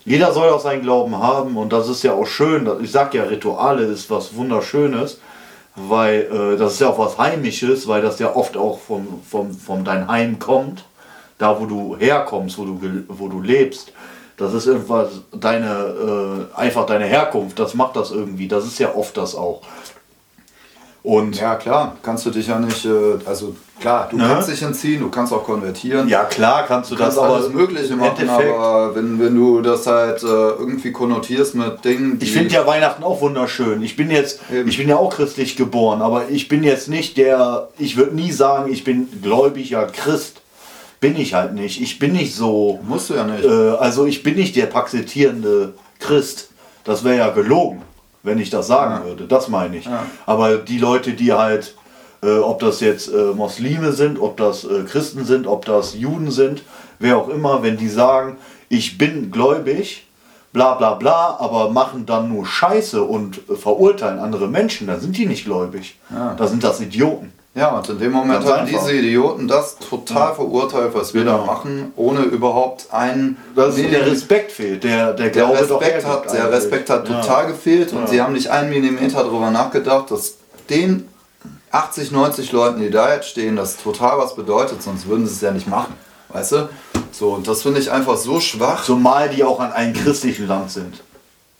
jeder 0.05 0.31
soll 0.31 0.49
auch 0.49 0.61
seinen 0.61 0.81
Glauben 0.81 1.17
haben 1.17 1.57
und 1.57 1.73
das 1.73 1.89
ist 1.89 2.03
ja 2.03 2.13
auch 2.13 2.25
schön. 2.25 2.69
Ich 2.81 2.91
sag 2.91 3.13
ja, 3.13 3.23
Rituale 3.23 3.83
ist 3.83 4.09
was 4.09 4.33
Wunderschönes, 4.33 5.19
weil 5.87 6.21
äh, 6.31 6.57
das 6.57 6.73
ist 6.73 6.81
ja 6.81 6.89
auch 6.89 6.99
was 6.99 7.17
Heimisches, 7.17 7.87
weil 7.87 8.01
das 8.01 8.19
ja 8.19 8.35
oft 8.35 8.57
auch 8.57 8.79
vom, 8.79 9.21
vom, 9.29 9.53
vom 9.53 9.83
dein 9.83 10.07
Heim 10.07 10.39
kommt, 10.39 10.83
da 11.37 11.59
wo 11.59 11.65
du 11.65 11.95
herkommst, 11.97 12.57
wo 12.57 12.65
du, 12.65 13.05
wo 13.07 13.27
du 13.27 13.41
lebst. 13.41 13.93
Das 14.37 14.53
ist 14.53 14.67
irgendwas, 14.67 15.09
deine, 15.31 16.47
äh, 16.55 16.57
einfach 16.57 16.85
deine 16.85 17.05
Herkunft, 17.05 17.59
das 17.59 17.73
macht 17.73 17.95
das 17.95 18.11
irgendwie. 18.11 18.47
Das 18.47 18.65
ist 18.65 18.79
ja 18.79 18.95
oft 18.95 19.17
das 19.17 19.35
auch. 19.35 19.61
Und 21.09 21.39
Ja, 21.39 21.55
klar, 21.55 21.95
kannst 22.03 22.23
du 22.27 22.29
dich 22.29 22.45
ja 22.47 22.59
nicht, 22.59 22.85
äh, 22.85 22.89
also 23.25 23.55
klar, 23.81 24.07
du 24.11 24.17
Ne? 24.17 24.25
kannst 24.27 24.47
dich 24.49 24.61
entziehen, 24.61 24.99
du 25.01 25.09
kannst 25.09 25.33
auch 25.33 25.43
konvertieren. 25.43 26.07
ja, 26.07 26.23
klar 26.25 26.65
kannst 26.67 26.91
du 26.91 26.95
Du 26.95 27.01
kannst 27.01 27.17
das, 27.17 27.23
aber 27.23 27.35
alles 27.37 27.49
Mögliche 27.51 27.93
im 27.93 27.99
machen, 27.99 28.19
Endeffekt- 28.19 28.53
aber 28.55 28.95
wenn, 28.95 29.19
wenn 29.19 29.33
du 29.35 29.61
das 29.61 29.87
halt 29.87 30.21
äh, 30.21 30.27
irgendwie 30.27 30.91
konnotierst 30.91 31.55
mit 31.55 31.83
Dingen, 31.83 32.19
die. 32.19 32.25
Ich 32.25 32.31
finde 32.33 32.53
ja 32.53 32.67
Weihnachten 32.67 33.01
auch 33.03 33.21
wunderschön. 33.21 33.81
Ich 33.81 33.95
bin 33.95 34.11
jetzt, 34.11 34.39
Eben. 34.53 34.69
ich 34.69 34.77
bin 34.77 34.87
ja 34.87 34.97
auch 34.97 35.09
christlich 35.15 35.55
geboren, 35.55 36.03
aber 36.03 36.29
ich 36.29 36.47
bin 36.47 36.63
jetzt 36.63 36.87
nicht 36.89 37.17
der, 37.17 37.69
ich 37.79 37.97
würde 37.97 38.15
nie 38.15 38.31
sagen, 38.31 38.71
ich 38.71 38.83
bin 38.83 39.07
gläubiger 39.23 39.87
Christ. 39.87 40.41
Bin 40.99 41.15
ich 41.17 41.33
halt 41.33 41.53
nicht. 41.55 41.81
Ich 41.81 41.97
bin 41.97 42.11
nicht 42.11 42.35
so, 42.35 42.79
Musst 42.87 43.09
du 43.09 43.15
ja 43.15 43.23
nicht. 43.23 43.45
äh, 43.45 43.47
also 43.79 44.05
ich 44.05 44.21
bin 44.21 44.35
nicht 44.35 44.55
der 44.57 44.67
praktizierende 44.67 45.73
Christ. 45.99 46.49
Das 46.83 47.03
wäre 47.03 47.17
ja 47.17 47.29
gelogen, 47.29 47.81
wenn 48.29 48.39
ich 48.39 48.49
das 48.49 48.67
sagen 48.67 49.01
Ja. 49.01 49.05
würde. 49.05 49.25
Das 49.25 49.49
meine 49.49 49.75
ich. 49.77 49.85
Ja. 49.85 50.05
Aber 50.25 50.57
die 50.57 50.77
Leute, 50.77 51.13
die 51.13 51.33
halt, 51.33 51.75
äh, 52.23 52.37
ob 52.37 52.59
das 52.59 52.79
jetzt 52.79 53.11
äh, 53.13 53.33
Muslime 53.35 53.91
sind, 53.91 54.19
ob 54.21 54.37
das 54.37 54.63
äh, 54.63 54.83
Christen 54.87 55.25
sind, 55.25 55.47
ob 55.47 55.65
das 55.65 55.95
Juden 55.95 56.31
sind, 56.31 56.63
wer 56.99 57.17
auch 57.17 57.27
immer, 57.29 57.63
wenn 57.63 57.75
die 57.77 57.89
sagen, 57.89 58.37
ich 58.69 58.97
bin 58.97 59.31
gläubig, 59.31 60.05
bla 60.53 60.75
bla 60.75 60.93
bla, 60.93 61.37
aber 61.39 61.69
machen 61.71 62.05
dann 62.05 62.29
nur 62.29 62.45
Scheiße 62.45 63.03
und 63.03 63.39
äh, 63.49 63.55
verurteilen 63.55 64.19
andere 64.19 64.47
Menschen, 64.47 64.87
dann 64.87 64.99
sind 65.01 65.17
die 65.17 65.25
nicht 65.25 65.45
gläubig. 65.45 65.97
Ja. 66.09 66.35
Da 66.35 66.47
sind 66.47 66.63
das 66.63 66.79
Idioten. 66.81 67.33
Ja, 67.55 67.69
und 67.77 67.89
in 67.89 67.99
dem 67.99 68.11
Moment 68.11 68.45
haben 68.45 68.67
diese 68.67 68.93
Idioten 68.93 69.47
das 69.47 69.75
total 69.77 70.35
verurteilt, 70.35 70.91
was 70.93 71.13
wir 71.13 71.23
Genau. 71.23 71.39
da 71.39 71.45
machen, 71.45 71.91
ohne 71.95 72.21
überhaupt 72.21 72.87
einen. 72.91 73.37
Das 73.55 73.75
ist, 73.77 73.91
der 73.91 74.05
Respekt 74.05 74.51
fehlt, 74.51 74.83
der, 74.83 75.13
der 75.13 75.29
der 75.29 75.29
Glaube 75.31 75.65
doch 75.67 75.81
Respekt, 75.81 76.05
hat, 76.05 76.25
der 76.25 76.31
eigentlich. 76.45 76.53
Respekt 76.53 76.89
hat 76.89 77.09
Ja. 77.09 77.21
total 77.21 77.47
gefehlt 77.47 77.91
und 77.91 78.01
Ja. 78.01 78.07
sie 78.07 78.21
haben 78.21 78.33
nicht 78.33 78.49
einen 78.49 78.69
Millimeter 78.69 79.23
darüber 79.23 79.49
nachgedacht, 79.49 80.11
dass 80.11 80.35
den 80.69 81.07
80, 81.71 82.11
90 82.11 82.51
Leuten, 82.51 82.81
die 82.81 82.91
da 82.91 83.13
jetzt 83.15 83.29
stehen, 83.29 83.55
das 83.55 83.77
total 83.77 84.19
was 84.19 84.35
bedeutet, 84.35 84.81
sonst 84.83 85.07
würden 85.07 85.25
sie 85.27 85.33
es 85.33 85.41
ja 85.41 85.51
nicht 85.51 85.67
machen. 85.67 85.93
Weißt 86.29 86.51
du? 86.51 86.69
So, 87.11 87.29
und 87.31 87.47
das 87.47 87.63
finde 87.63 87.79
ich 87.79 87.91
einfach 87.91 88.15
so 88.17 88.39
schwach. 88.39 88.83
Zumal 88.83 89.29
die 89.29 89.43
auch 89.43 89.59
an 89.59 89.71
einem 89.73 89.93
christlichen 89.93 90.47
Land 90.47 90.71
sind. 90.71 91.01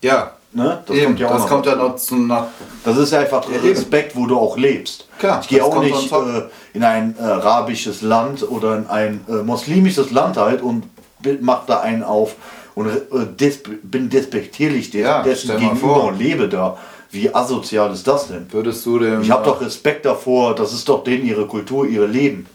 ja, 0.02 0.34
Ne? 0.52 0.82
Das 0.86 0.96
eben, 0.98 1.06
kommt 1.06 1.20
ja 1.20 1.28
auch 1.28 1.32
das 1.34 1.42
noch 1.42 1.50
kommt 1.50 1.66
ja 1.68 1.76
noch 1.76 1.96
zum 1.98 2.28
nach. 2.28 2.48
Das 2.84 2.98
ist 2.98 3.14
einfach 3.14 3.46
der 3.46 3.58
eben. 3.58 3.68
Respekt, 3.70 4.16
wo 4.16 4.26
du 4.26 4.36
auch 4.38 4.58
lebst. 4.58 5.08
Klar, 5.20 5.40
ich 5.42 5.48
gehe 5.48 5.64
auch 5.64 5.80
nicht 5.80 6.12
äh, 6.12 6.42
in 6.74 6.84
ein 6.84 7.16
äh, 7.20 7.22
arabisches 7.24 8.02
Land 8.02 8.50
oder 8.50 8.78
in 8.78 8.88
ein 8.88 9.22
äh, 9.30 9.34
muslimisches 9.44 10.10
Land 10.12 10.38
halt 10.38 10.62
und 10.64 10.86
bi- 11.20 11.38
mach 11.40 11.66
da 11.68 11.82
einen 11.82 12.02
auf 12.04 12.36
und 12.74 12.88
äh, 12.88 13.00
des, 13.38 13.60
bin 13.84 14.10
despektierlich 14.10 14.90
der, 14.90 15.02
Ja, 15.02 15.22
dessen 15.24 15.52
gegenüber 15.58 15.78
vor. 15.96 16.04
und 16.06 16.18
lebe 16.20 16.50
da. 16.50 16.78
Wie 17.12 17.34
asozial 17.34 17.92
ist 17.92 18.08
das 18.08 18.28
denn? 18.28 18.46
Würdest 18.52 18.86
du 18.86 19.00
dem. 19.00 19.22
Ich 19.22 19.32
habe 19.32 19.44
doch 19.46 19.62
Respekt 19.62 20.06
davor, 20.06 20.54
das 20.56 20.74
ist 20.74 20.88
doch 20.90 21.04
denen 21.04 21.26
ihre 21.26 21.46
Kultur, 21.48 21.88
ihr 21.88 22.08
Leben. 22.08 22.46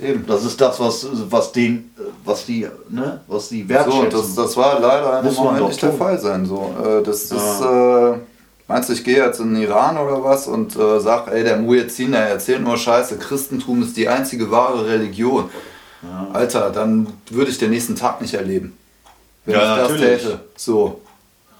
Eben. 0.00 0.24
Das 0.26 0.44
ist 0.44 0.60
das, 0.60 0.78
was, 0.78 1.06
was 1.28 1.50
den, 1.52 1.92
was 2.24 2.44
die, 2.44 2.68
ne, 2.88 3.20
was 3.26 3.48
die 3.48 3.62
So, 3.62 3.68
wertschätzen. 3.68 4.00
und 4.00 4.12
das, 4.12 4.34
das 4.34 4.56
war 4.56 4.78
leider 4.80 5.18
im 5.20 5.24
Muss 5.24 5.36
man 5.36 5.46
Moment 5.46 5.68
nicht 5.68 5.82
der 5.82 5.90
tun. 5.90 5.98
Fall 5.98 6.18
sein. 6.20 6.46
So, 6.46 6.72
äh, 6.84 7.02
das 7.02 7.22
ist, 7.24 7.60
äh, 7.60 8.18
meinst 8.68 8.88
du, 8.88 8.92
ich 8.92 9.02
gehe 9.02 9.16
jetzt 9.24 9.40
in 9.40 9.54
den 9.54 9.62
Iran 9.64 9.98
oder 9.98 10.22
was 10.22 10.46
und 10.46 10.76
äh, 10.76 11.00
sag, 11.00 11.28
ey, 11.32 11.42
der 11.42 11.56
Muezzin, 11.56 12.12
der 12.12 12.28
erzählt 12.28 12.62
nur 12.62 12.76
Scheiße, 12.76 13.18
Christentum 13.18 13.82
ist 13.82 13.96
die 13.96 14.08
einzige 14.08 14.50
wahre 14.50 14.86
Religion. 14.86 15.50
Alter, 16.32 16.70
dann 16.70 17.08
würde 17.30 17.50
ich 17.50 17.58
den 17.58 17.70
nächsten 17.70 17.96
Tag 17.96 18.20
nicht 18.20 18.34
erleben. 18.34 18.78
Wenn 19.44 19.56
Ja, 19.56 19.74
ich 19.74 19.80
das 19.82 19.90
natürlich. 19.90 20.22
täte. 20.22 20.40
So, 20.56 21.00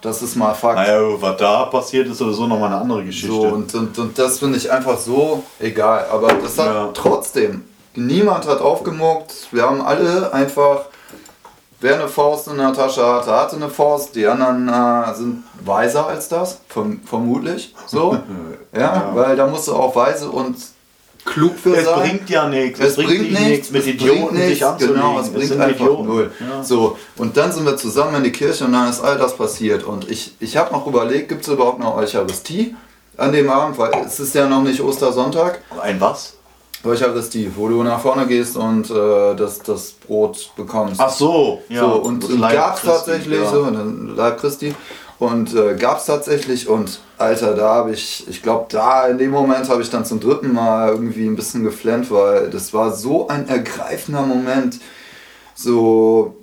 das 0.01 0.23
ist 0.23 0.37
mal 0.37 0.55
Fakt. 0.55 0.77
naja, 0.77 1.01
was 1.21 1.37
da 1.39 1.65
passiert, 1.65 2.07
ist 2.07 2.19
sowieso 2.19 2.47
nochmal 2.47 2.69
eine 2.73 2.81
andere 2.83 3.05
Geschichte. 3.05 3.35
So, 3.35 3.41
und, 3.49 3.75
und, 3.75 3.99
und 3.99 4.17
das 4.17 4.39
finde 4.39 4.57
ich 4.59 4.71
einfach 4.71 4.97
so 4.97 5.43
egal. 5.59 6.07
Aber 6.13 6.29
das 6.35 6.57
hat 6.57 6.67
Ja. 6.67 6.89
trotzdem, 6.95 7.65
niemand 8.07 8.47
hat 8.47 8.61
aufgemuckt. 8.61 9.49
Wir 9.53 9.63
haben 9.63 9.81
alle 9.81 10.33
einfach, 10.33 10.87
wer 11.81 11.95
eine 11.95 12.09
Faust 12.09 12.49
in 12.49 12.59
der 12.59 12.73
Tasche 12.73 13.05
hatte, 13.07 13.31
hatte 13.33 13.57
eine 13.57 13.69
Faust. 13.69 14.15
Die 14.17 14.27
anderen 14.27 14.69
äh, 14.69 15.15
sind 15.15 15.45
weiser 15.65 16.07
als 16.07 16.29
das, 16.29 16.59
verm 16.69 17.01
vermutlich. 17.05 17.75
So, 17.87 18.19
ja, 18.73 18.81
Ja. 18.81 19.11
weil 19.15 19.37
da 19.37 19.47
musst 19.47 19.69
du 19.69 19.75
auch 19.75 19.95
weise 19.97 20.29
und 20.31 20.57
klug 21.25 21.59
für 21.59 21.75
Es 21.77 21.85
sein. 21.85 22.01
bringt 22.01 22.31
ja 22.31 22.49
nichts. 22.49 22.81
Es 22.81 22.97
bringt 22.97 23.11
dich 23.11 23.39
nichts, 23.39 23.71
mit 23.71 23.83
es 23.83 23.89
Idioten 23.89 24.29
bringt 24.37 24.49
nichts. 24.49 24.67
Genau, 24.79 25.21
es 25.21 25.29
bringt 25.31 25.53
einfach 25.53 25.81
Idioten. 25.85 26.07
null. 26.07 26.33
Ja. 26.41 26.63
So, 26.65 26.97
und 27.17 27.37
dann 27.37 27.53
sind 27.53 27.67
wir 27.67 27.77
zusammen 27.77 28.15
in 28.17 28.25
die 28.25 28.33
Kirche 28.33 28.65
und 28.65 28.73
dann 28.73 28.89
ist 28.89 29.01
all 29.03 29.19
das 29.19 29.37
passiert. 29.37 29.85
Und 29.85 30.11
ich, 30.11 30.35
ich 30.41 30.57
habe 30.57 30.73
noch 30.73 30.87
überlegt, 30.87 31.29
gibt 31.29 31.43
es 31.43 31.49
überhaupt 31.49 31.81
noch 31.81 31.97
Eucharistie 31.97 32.75
an 33.19 33.33
dem 33.33 33.51
Abend? 33.51 33.77
Weil 33.77 33.91
es 34.07 34.19
ist 34.21 34.35
ja 34.35 34.49
noch 34.49 34.63
nicht 34.63 34.81
Ostersonntag. 34.81 35.61
Ein 35.83 36.01
was? 36.01 36.35
Eucharistie, 36.89 37.51
wo 37.55 37.69
du 37.69 37.83
nach 37.83 38.01
vorne 38.01 38.27
gehst 38.27 38.57
und 38.57 38.91
äh, 38.91 39.35
das, 39.37 39.61
das 39.61 39.93
Brot 39.93 40.51
bekommst. 40.57 41.01
Ach 41.01 41.11
so, 41.11 41.63
ja. 41.69 41.81
so, 41.81 41.93
und, 41.97 42.25
und 42.25 42.41
gab 42.41 42.77
es 42.77 42.83
tatsächlich, 42.83 43.41
ja. 43.41 43.51
so, 43.51 43.65
dann 43.65 44.17
Leib 44.17 44.41
Christi. 44.41 44.75
Und 45.19 45.53
äh, 45.55 45.75
gab 45.75 45.99
es 45.99 46.07
tatsächlich 46.07 46.69
und 46.69 47.01
Alter, 47.19 47.55
da 47.55 47.75
habe 47.75 47.93
ich, 47.93 48.25
ich 48.29 48.41
glaube, 48.41 48.67
da 48.69 49.09
in 49.09 49.19
dem 49.19 49.33
Moment 49.33 49.69
habe 49.69 49.83
ich 49.83 49.91
dann 49.91 50.05
zum 50.05 50.21
dritten 50.21 50.53
Mal 50.53 50.91
irgendwie 50.91 51.27
ein 51.27 51.35
bisschen 51.35 51.65
geflennt, 51.65 52.13
weil 52.13 52.51
das 52.51 52.73
war 52.73 52.93
so 52.93 53.27
ein 53.27 53.49
ergreifender 53.49 54.23
Moment, 54.23 54.79
so 55.57 56.37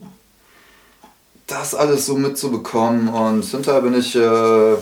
das 1.48 1.74
alles 1.74 2.06
so 2.06 2.16
mitzubekommen. 2.16 3.08
Und 3.08 3.46
hinterher 3.46 3.82
bin 3.82 3.94
ich, 3.94 4.14
äh, 4.16 4.76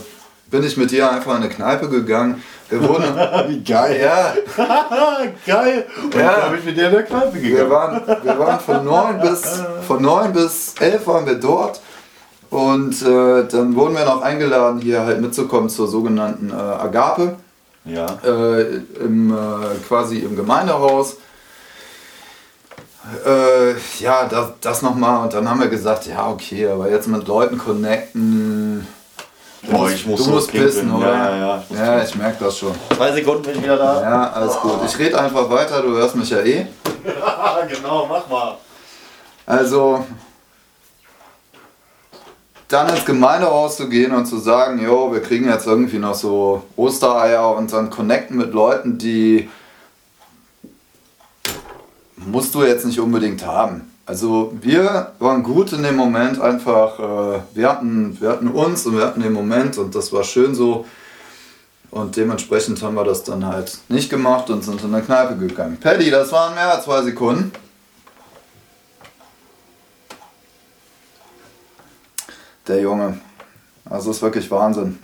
bin 0.50 0.64
ich 0.64 0.76
mit 0.76 0.90
dir 0.90 1.12
einfach 1.12 1.32
in 1.36 1.44
eine 1.44 1.50
Kneipe 1.50 1.88
gegangen. 1.90 2.42
Wir 2.80 2.90
wurden, 2.90 3.04
Wie 3.50 3.64
geil. 3.64 4.00
ja, 4.02 4.34
geil. 5.46 5.86
Und 6.04 6.16
Ja. 6.16 6.48
bin 6.50 6.60
ich 6.60 6.66
mit 6.66 6.78
dir 6.78 6.88
in 6.88 6.92
der 6.94 7.04
Kneipe 7.04 7.34
wir 7.36 7.42
gegangen. 7.50 7.70
waren, 7.72 8.02
wir 8.24 8.40
waren 8.40 8.60
von 8.60 8.84
9 8.86 9.20
bis, 9.22 9.62
von 9.88 10.02
9 10.02 10.34
bis 10.34 10.74
11 10.80 11.06
waren 11.08 11.26
wir 11.26 11.36
dort. 11.36 11.82
Und 12.50 13.02
äh, 13.02 13.46
dann 13.48 13.76
wurden 13.76 13.96
wir 13.96 14.06
noch 14.06 14.22
eingeladen, 14.22 14.80
hier 14.82 15.02
halt 15.06 15.22
mitzukommen 15.22 15.70
zur 15.70 15.88
sogenannten 15.88 16.50
äh, 16.52 16.54
Agape, 16.54 17.36
Ja. 17.86 18.06
äh, 18.26 18.78
im, 19.04 19.32
äh, 19.34 19.38
quasi 19.88 20.20
im 20.20 20.36
Gemeindehaus. 20.36 21.18
Äh, 23.26 23.74
ja, 24.00 24.26
das, 24.28 24.48
das 24.62 24.82
nochmal. 24.82 25.24
Und 25.24 25.34
dann 25.34 25.50
haben 25.50 25.60
wir 25.60 25.68
gesagt, 25.68 26.06
ja, 26.08 26.28
okay, 26.30 26.68
aber 26.68 26.90
jetzt 26.90 27.08
mit 27.08 27.28
Leuten 27.28 27.58
connecten. 27.58 28.88
Du 29.66 29.72
Boah, 29.72 29.78
musst- 29.80 29.96
ich 29.96 30.06
muss 30.06 30.24
du 30.24 30.30
musst 30.32 30.52
pissen, 30.52 30.94
oder? 30.94 31.08
Ja, 31.08 31.36
ja, 31.38 31.64
ich 31.70 31.78
ja 31.78 32.04
ich 32.04 32.16
merke 32.16 32.44
das 32.44 32.58
schon. 32.58 32.74
Zwei 32.96 33.12
Sekunden 33.14 33.44
bin 33.44 33.56
ich 33.56 33.64
wieder 33.64 33.78
da. 33.78 34.02
Ja, 34.02 34.32
alles 34.32 34.58
gut. 34.58 34.80
Ich 34.86 35.00
rede 35.00 35.20
einfach 35.20 35.50
weiter, 35.50 35.82
du 35.82 35.90
hörst 35.96 36.16
mich 36.16 36.30
ja 36.30 36.40
eh. 36.40 36.68
genau, 37.70 38.06
mach 38.06 38.28
mal. 38.28 38.58
Also, 39.46 40.06
dann 42.68 42.90
ins 42.90 43.06
Gemeindehaus 43.06 43.78
zu 43.78 43.88
gehen 43.88 44.14
und 44.14 44.26
zu 44.26 44.38
sagen, 44.38 44.84
jo, 44.84 45.14
wir 45.14 45.22
kriegen 45.22 45.48
jetzt 45.48 45.66
irgendwie 45.66 46.00
noch 46.00 46.16
so 46.16 46.64
Ostereier 46.76 47.56
und 47.56 47.72
dann 47.72 47.90
connecten 47.90 48.36
mit 48.38 48.54
Leuten, 48.54 48.98
die 48.98 49.50
musst 52.18 52.54
du 52.54 52.64
jetzt 52.64 52.86
nicht 52.86 53.00
unbedingt 53.00 53.46
haben. 53.46 53.93
Also 54.06 54.52
wir 54.60 55.14
waren 55.20 55.44
gut 55.44 55.72
in 55.72 55.84
dem 55.84 55.96
Moment 55.96 56.40
einfach, 56.42 57.00
äh, 57.00 57.42
wir, 57.54 57.70
hatten, 57.70 58.20
wir 58.20 58.30
hatten 58.30 58.50
uns 58.50 58.86
und 58.86 58.98
wir 58.98 59.06
hatten 59.06 59.22
den 59.22 59.32
Moment 59.32 59.78
und 59.78 59.96
das 59.96 60.12
war 60.12 60.24
schön 60.24 60.54
so. 60.54 60.86
Und 61.90 62.18
dementsprechend 62.18 62.82
haben 62.82 62.96
wir 62.96 63.06
das 63.06 63.24
dann 63.24 63.46
halt 63.46 63.78
nicht 63.88 64.10
gemacht 64.10 64.50
und 64.50 64.64
sind 64.64 64.84
in 64.84 64.94
eine 64.94 65.04
Kneipe 65.04 65.38
gegangen. 65.38 65.78
Paddy, 65.80 66.10
das 66.10 66.32
waren 66.32 66.56
mehr 66.56 66.74
als 66.74 66.86
zwei 66.86 67.02
Sekunden. 67.04 67.52
Der 72.68 72.82
Junge. 72.82 73.20
Also 73.86 74.12
ist 74.12 74.22
wirklich 74.22 74.50
Wahnsinn. 74.50 75.00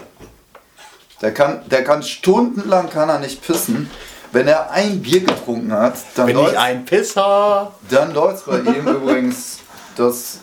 Der 1.22 1.34
kann, 1.34 1.62
der 1.70 1.84
kann 1.84 2.02
stundenlang 2.04 2.90
kann 2.90 3.10
er 3.10 3.20
nicht 3.20 3.42
pissen. 3.46 3.90
Wenn 4.32 4.48
er 4.48 4.70
ein 4.72 5.02
Bier 5.02 5.22
getrunken 5.22 5.72
hat, 5.74 5.96
dann 6.16 6.28
Bin 6.28 6.36
läuft's- 6.36 6.54
ich 6.54 6.60
ein 6.60 6.86
Pisser? 6.86 7.72
dann 7.90 8.14
läuft's 8.14 8.44
bei 8.44 8.60
ihm 8.60 8.88
übrigens. 8.96 9.60
Das 9.96 10.40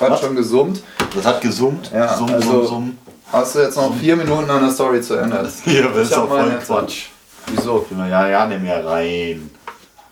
hat 0.00 0.10
Was? 0.10 0.20
schon 0.20 0.36
gesummt. 0.36 0.82
Das 1.14 1.26
hat 1.26 1.40
gesummt. 1.40 1.90
Ja, 1.92 2.16
summ, 2.16 2.32
also- 2.32 2.50
summ, 2.50 2.66
summ. 2.66 2.98
Hast 3.32 3.54
du 3.54 3.60
jetzt 3.60 3.76
noch 3.76 3.94
vier 3.94 4.16
Minuten 4.16 4.50
an 4.50 4.62
der 4.62 4.72
Story 4.72 5.00
zu 5.00 5.14
Ende? 5.14 5.48
Hier, 5.64 5.88
das 5.88 6.08
ist 6.08 6.16
doch 6.16 6.26
voll 6.28 6.50
Quatsch. 6.66 7.06
Wieso? 7.46 7.86
Ja, 7.96 8.26
ja, 8.28 8.46
nimm 8.46 8.62
mir 8.62 8.84
rein. 8.84 9.50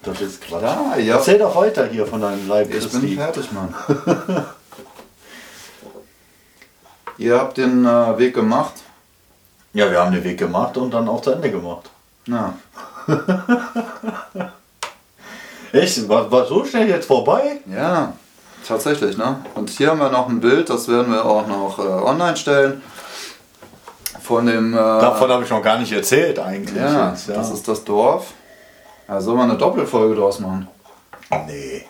Das 0.03 0.21
ist 0.21 0.41
Quatsch. 0.43 0.63
Ja, 0.63 0.97
ja. 0.97 1.17
Erzähl 1.17 1.39
doch 1.39 1.55
weiter 1.57 1.87
hier 1.87 2.07
von 2.07 2.21
deinem 2.21 2.47
Leib 2.49 2.73
Ich 2.73 2.89
bin 2.91 3.17
fertig, 3.17 3.51
Mann. 3.53 3.75
Ihr 7.19 7.37
habt 7.39 7.57
den 7.57 7.85
äh, 7.85 8.19
Weg 8.19 8.35
gemacht. 8.35 8.75
Ja, 9.73 9.91
wir 9.91 10.01
haben 10.01 10.13
den 10.13 10.23
Weg 10.25 10.39
gemacht 10.39 10.77
und 10.77 10.93
dann 10.93 11.09
auch 11.09 11.21
zu 11.21 11.33
Ende 11.33 11.51
gemacht. 11.51 11.91
Na, 12.27 12.55
Echt? 15.73 16.09
War, 16.09 16.31
war 16.31 16.47
so 16.47 16.65
schnell 16.65 16.89
jetzt 16.89 17.07
vorbei? 17.07 17.59
ja, 17.67 18.13
tatsächlich, 18.67 19.17
ne? 19.17 19.45
Und 19.55 19.71
hier 19.71 19.91
haben 19.91 20.01
wir 20.01 20.11
noch 20.11 20.29
ein 20.29 20.41
Bild, 20.41 20.71
das 20.71 20.89
werden 20.89 21.13
wir 21.13 21.25
auch 21.25 21.47
noch 21.47 21.79
äh, 21.79 21.83
online 21.83 22.37
stellen. 22.37 22.83
Von 24.23 24.47
dem. 24.47 24.75
Äh, 24.75 24.77
Davon 24.77 25.31
habe 25.31 25.45
ich 25.45 25.51
noch 25.51 25.63
gar 25.63 25.79
nicht 25.79 25.93
erzählt 25.93 26.39
eigentlich. 26.39 26.77
ja, 26.77 27.11
jetzt, 27.11 27.29
ja. 27.29 27.35
das 27.35 27.51
ist 27.51 27.67
das 27.67 27.85
Dorf. 27.85 28.33
Da 29.07 29.21
soll 29.21 29.37
man 29.37 29.49
eine 29.51 29.59
Doppelfolge 29.59 30.15
draus 30.17 30.39
machen. 30.41 30.69
nee. 31.47 31.85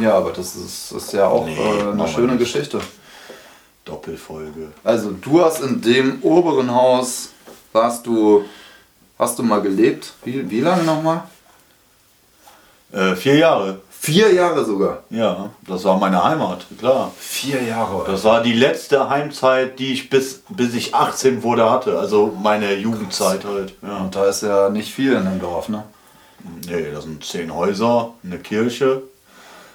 Ja, 0.00 0.14
aber 0.14 0.30
das 0.30 0.54
ist, 0.54 0.92
ist 0.92 1.12
ja 1.12 1.26
auch 1.26 1.44
Nee, 1.44 1.56
äh, 1.58 1.90
eine 1.90 2.06
schöne 2.08 2.34
nicht. 2.34 2.38
Geschichte. 2.38 2.80
Doppelfolge. 3.84 4.68
Also 4.84 5.10
du 5.10 5.44
hast 5.44 5.60
in 5.60 5.80
dem 5.80 6.22
oberen 6.22 6.72
Haus, 6.72 7.30
warst 7.72 8.06
du, 8.06 8.44
hast 9.18 9.38
du 9.38 9.42
mal 9.42 9.60
gelebt? 9.60 10.12
Wie, 10.24 10.48
wie 10.50 10.60
lange 10.60 10.84
nochmal? 10.84 11.22
Äh, 12.92 13.14
vier 13.14 13.36
Jahre. 13.36 13.80
Vier 14.00 14.32
Jahre 14.32 14.64
sogar. 14.64 15.02
Ja, 15.10 15.50
das 15.66 15.84
war 15.84 15.98
meine 15.98 16.22
Heimat, 16.22 16.64
klar. 16.78 17.12
Vier 17.18 17.62
Jahre. 17.62 18.04
Das 18.06 18.22
war 18.24 18.42
die 18.42 18.52
letzte 18.52 19.10
Heimzeit, 19.10 19.78
die 19.78 19.92
ich 19.92 20.08
bis, 20.08 20.42
bis 20.48 20.74
ich 20.74 20.94
18 20.94 21.42
wurde 21.42 21.68
hatte. 21.68 21.98
Also 21.98 22.34
meine 22.40 22.74
Jugendzeit 22.74 23.44
halt. 23.44 23.74
Ja. 23.82 23.98
Und 23.98 24.14
da 24.14 24.26
ist 24.26 24.42
ja 24.42 24.70
nicht 24.70 24.94
viel 24.94 25.12
in 25.12 25.24
dem 25.24 25.40
Dorf, 25.40 25.68
ne? 25.68 25.82
Nee, 26.66 26.92
das 26.92 27.04
sind 27.04 27.24
zehn 27.24 27.52
Häuser, 27.52 28.12
eine 28.24 28.38
Kirche. 28.38 29.02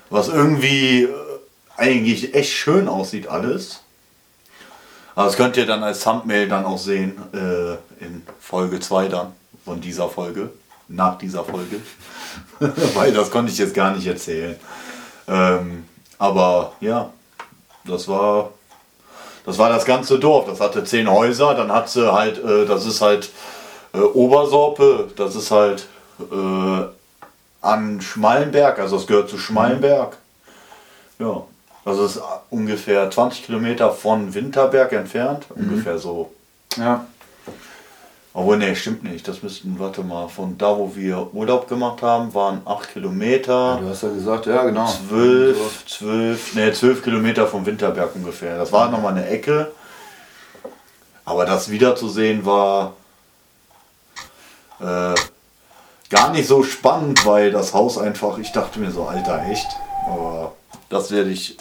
Was 0.10 0.29
irgendwie 0.29 1.03
äh, 1.03 1.10
eigentlich 1.75 2.34
echt 2.34 2.53
schön 2.53 2.88
aussieht 2.88 3.27
alles. 3.27 3.83
Aber 5.15 5.26
das 5.26 5.36
könnt 5.36 5.58
ihr 5.58 5.65
dann 5.65 5.84
als 5.84 6.04
Thumbnail 6.04 6.47
dann 6.47 6.65
auch 6.65 6.78
sehen 6.78 7.17
äh, 7.34 7.73
in 8.04 8.26
Folge 8.39 8.80
2 8.80 9.08
dann 9.08 9.34
von 9.63 9.80
dieser 9.80 10.10
Folge. 10.10 10.49
Nach 10.88 11.17
dieser 11.17 11.43
Folge. 11.43 11.82
Weil 12.93 13.13
das 13.13 13.32
konnte 13.32 13.52
ich 13.52 13.58
jetzt 13.58 13.73
gar 13.73 13.95
nicht 13.95 14.06
erzählen. 14.06 14.56
Ähm, 15.28 15.86
aber 16.17 16.73
ja, 16.82 17.10
das 17.86 18.08
war 18.08 18.52
das 19.45 19.58
war 19.58 19.69
das 19.69 19.86
ganze 19.86 20.19
Dorf. 20.19 20.45
Das 20.45 20.60
hatte 20.60 20.84
zehn 20.84 21.10
Häuser. 21.10 21.54
Dann 21.54 21.71
hat 21.71 21.89
sie 21.89 22.12
halt, 22.12 22.43
äh, 22.43 22.65
das 22.65 22.86
ist 22.86 23.02
halt 23.02 23.30
äh, 23.93 23.99
Obersorpe, 23.99 25.10
das 25.15 25.36
ist 25.36 25.52
halt 25.52 25.88
äh, 26.19 26.84
an 27.62 28.02
Schmallenberg, 28.02 28.80
also 28.80 28.97
es 28.97 29.08
gehört 29.08 29.30
zu 29.30 29.38
Schmallenberg. 29.38 30.17
Ja, 31.19 31.43
also 31.86 32.06
es 32.06 32.15
ist 32.15 32.24
ungefähr 32.50 33.10
20 33.10 33.46
Kilometer 33.46 33.91
von 33.91 34.34
Winterberg 34.34 34.93
entfernt, 34.93 35.46
ungefähr 35.56 35.98
so. 35.98 36.32
Ja. 36.78 37.06
Obwohl, 38.36 38.58
nee, 38.58 38.74
stimmt 38.76 39.04
nicht. 39.04 39.28
Das 39.28 39.43
müssten, 39.43 39.78
warte 39.78 40.02
mal, 40.02 40.28
von 40.28 40.58
da, 40.58 40.76
wo 40.76 40.96
wir 40.96 41.34
Urlaub 41.34 41.67
gemacht 41.67 42.02
haben, 42.02 42.34
waren 42.34 42.62
8 42.65 42.93
Kilometer. 42.93 43.78
Du 43.80 43.89
hast 43.89 44.02
ja 44.02 44.10
gesagt, 44.10 44.48
ja 44.48 44.63
genau. 44.63 44.88
12, 45.08 45.86
12, 45.86 46.56
nee, 46.56 46.74
12 46.74 47.04
Kilometer 47.04 47.46
vom 47.46 47.63
Winterberg 47.65 48.15
ungefähr. 48.15 48.58
Das 48.58 48.72
war 48.72 48.89
nochmal 48.89 49.12
eine 49.13 49.28
Ecke. 49.28 49.72
Aber 51.26 51.46
das 51.46 51.69
wiederzusehen 51.69 52.43
war 52.43 52.93
äh, 54.80 55.13
gar 56.10 56.32
nicht 56.32 56.48
so 56.48 56.63
spannend, 56.63 57.26
weil 57.26 57.52
das 57.52 57.74
Haus 57.74 58.00
einfach, 58.00 58.39
ich 58.39 58.52
dachte 58.52 58.80
mir 58.80 58.89
so, 58.89 59.04
Alter, 59.04 59.46
echt. 59.48 59.67
Aber 60.08 60.54
das 60.89 61.12
werde 61.12 61.30
ich 61.30 61.58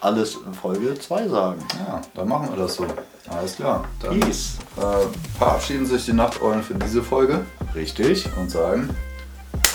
alles 0.00 0.36
in 0.46 0.54
Folge 0.54 0.98
2 0.98 1.28
sagen. 1.28 1.64
Ja, 1.86 2.00
dann 2.14 2.28
machen 2.28 2.48
wir 2.50 2.62
das 2.62 2.74
so. 2.76 2.86
Alles 3.28 3.56
klar. 3.56 3.84
Dann 4.02 4.18
Peace. 4.20 4.56
äh, 4.76 5.38
verabschieden 5.38 5.86
sich 5.86 6.04
die 6.06 6.12
Nachteulen 6.12 6.62
für 6.62 6.74
diese 6.74 7.02
Folge 7.02 7.44
Richtig. 7.74 8.26
und 8.36 8.50
sagen, 8.50 8.90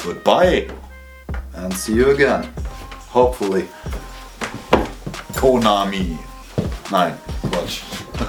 Goodbye, 0.03 0.67
and 1.55 1.75
see 1.77 1.93
you 1.93 2.09
again. 2.09 2.47
Hopefully. 3.13 3.65
Konami. 5.39 6.17
Nein, 6.91 7.17
Quatsch. 7.51 7.81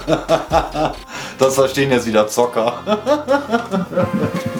das 1.39 1.55
verstehen 1.55 1.91
jetzt 1.91 2.05
wieder 2.05 2.27
Zocker. 2.27 2.79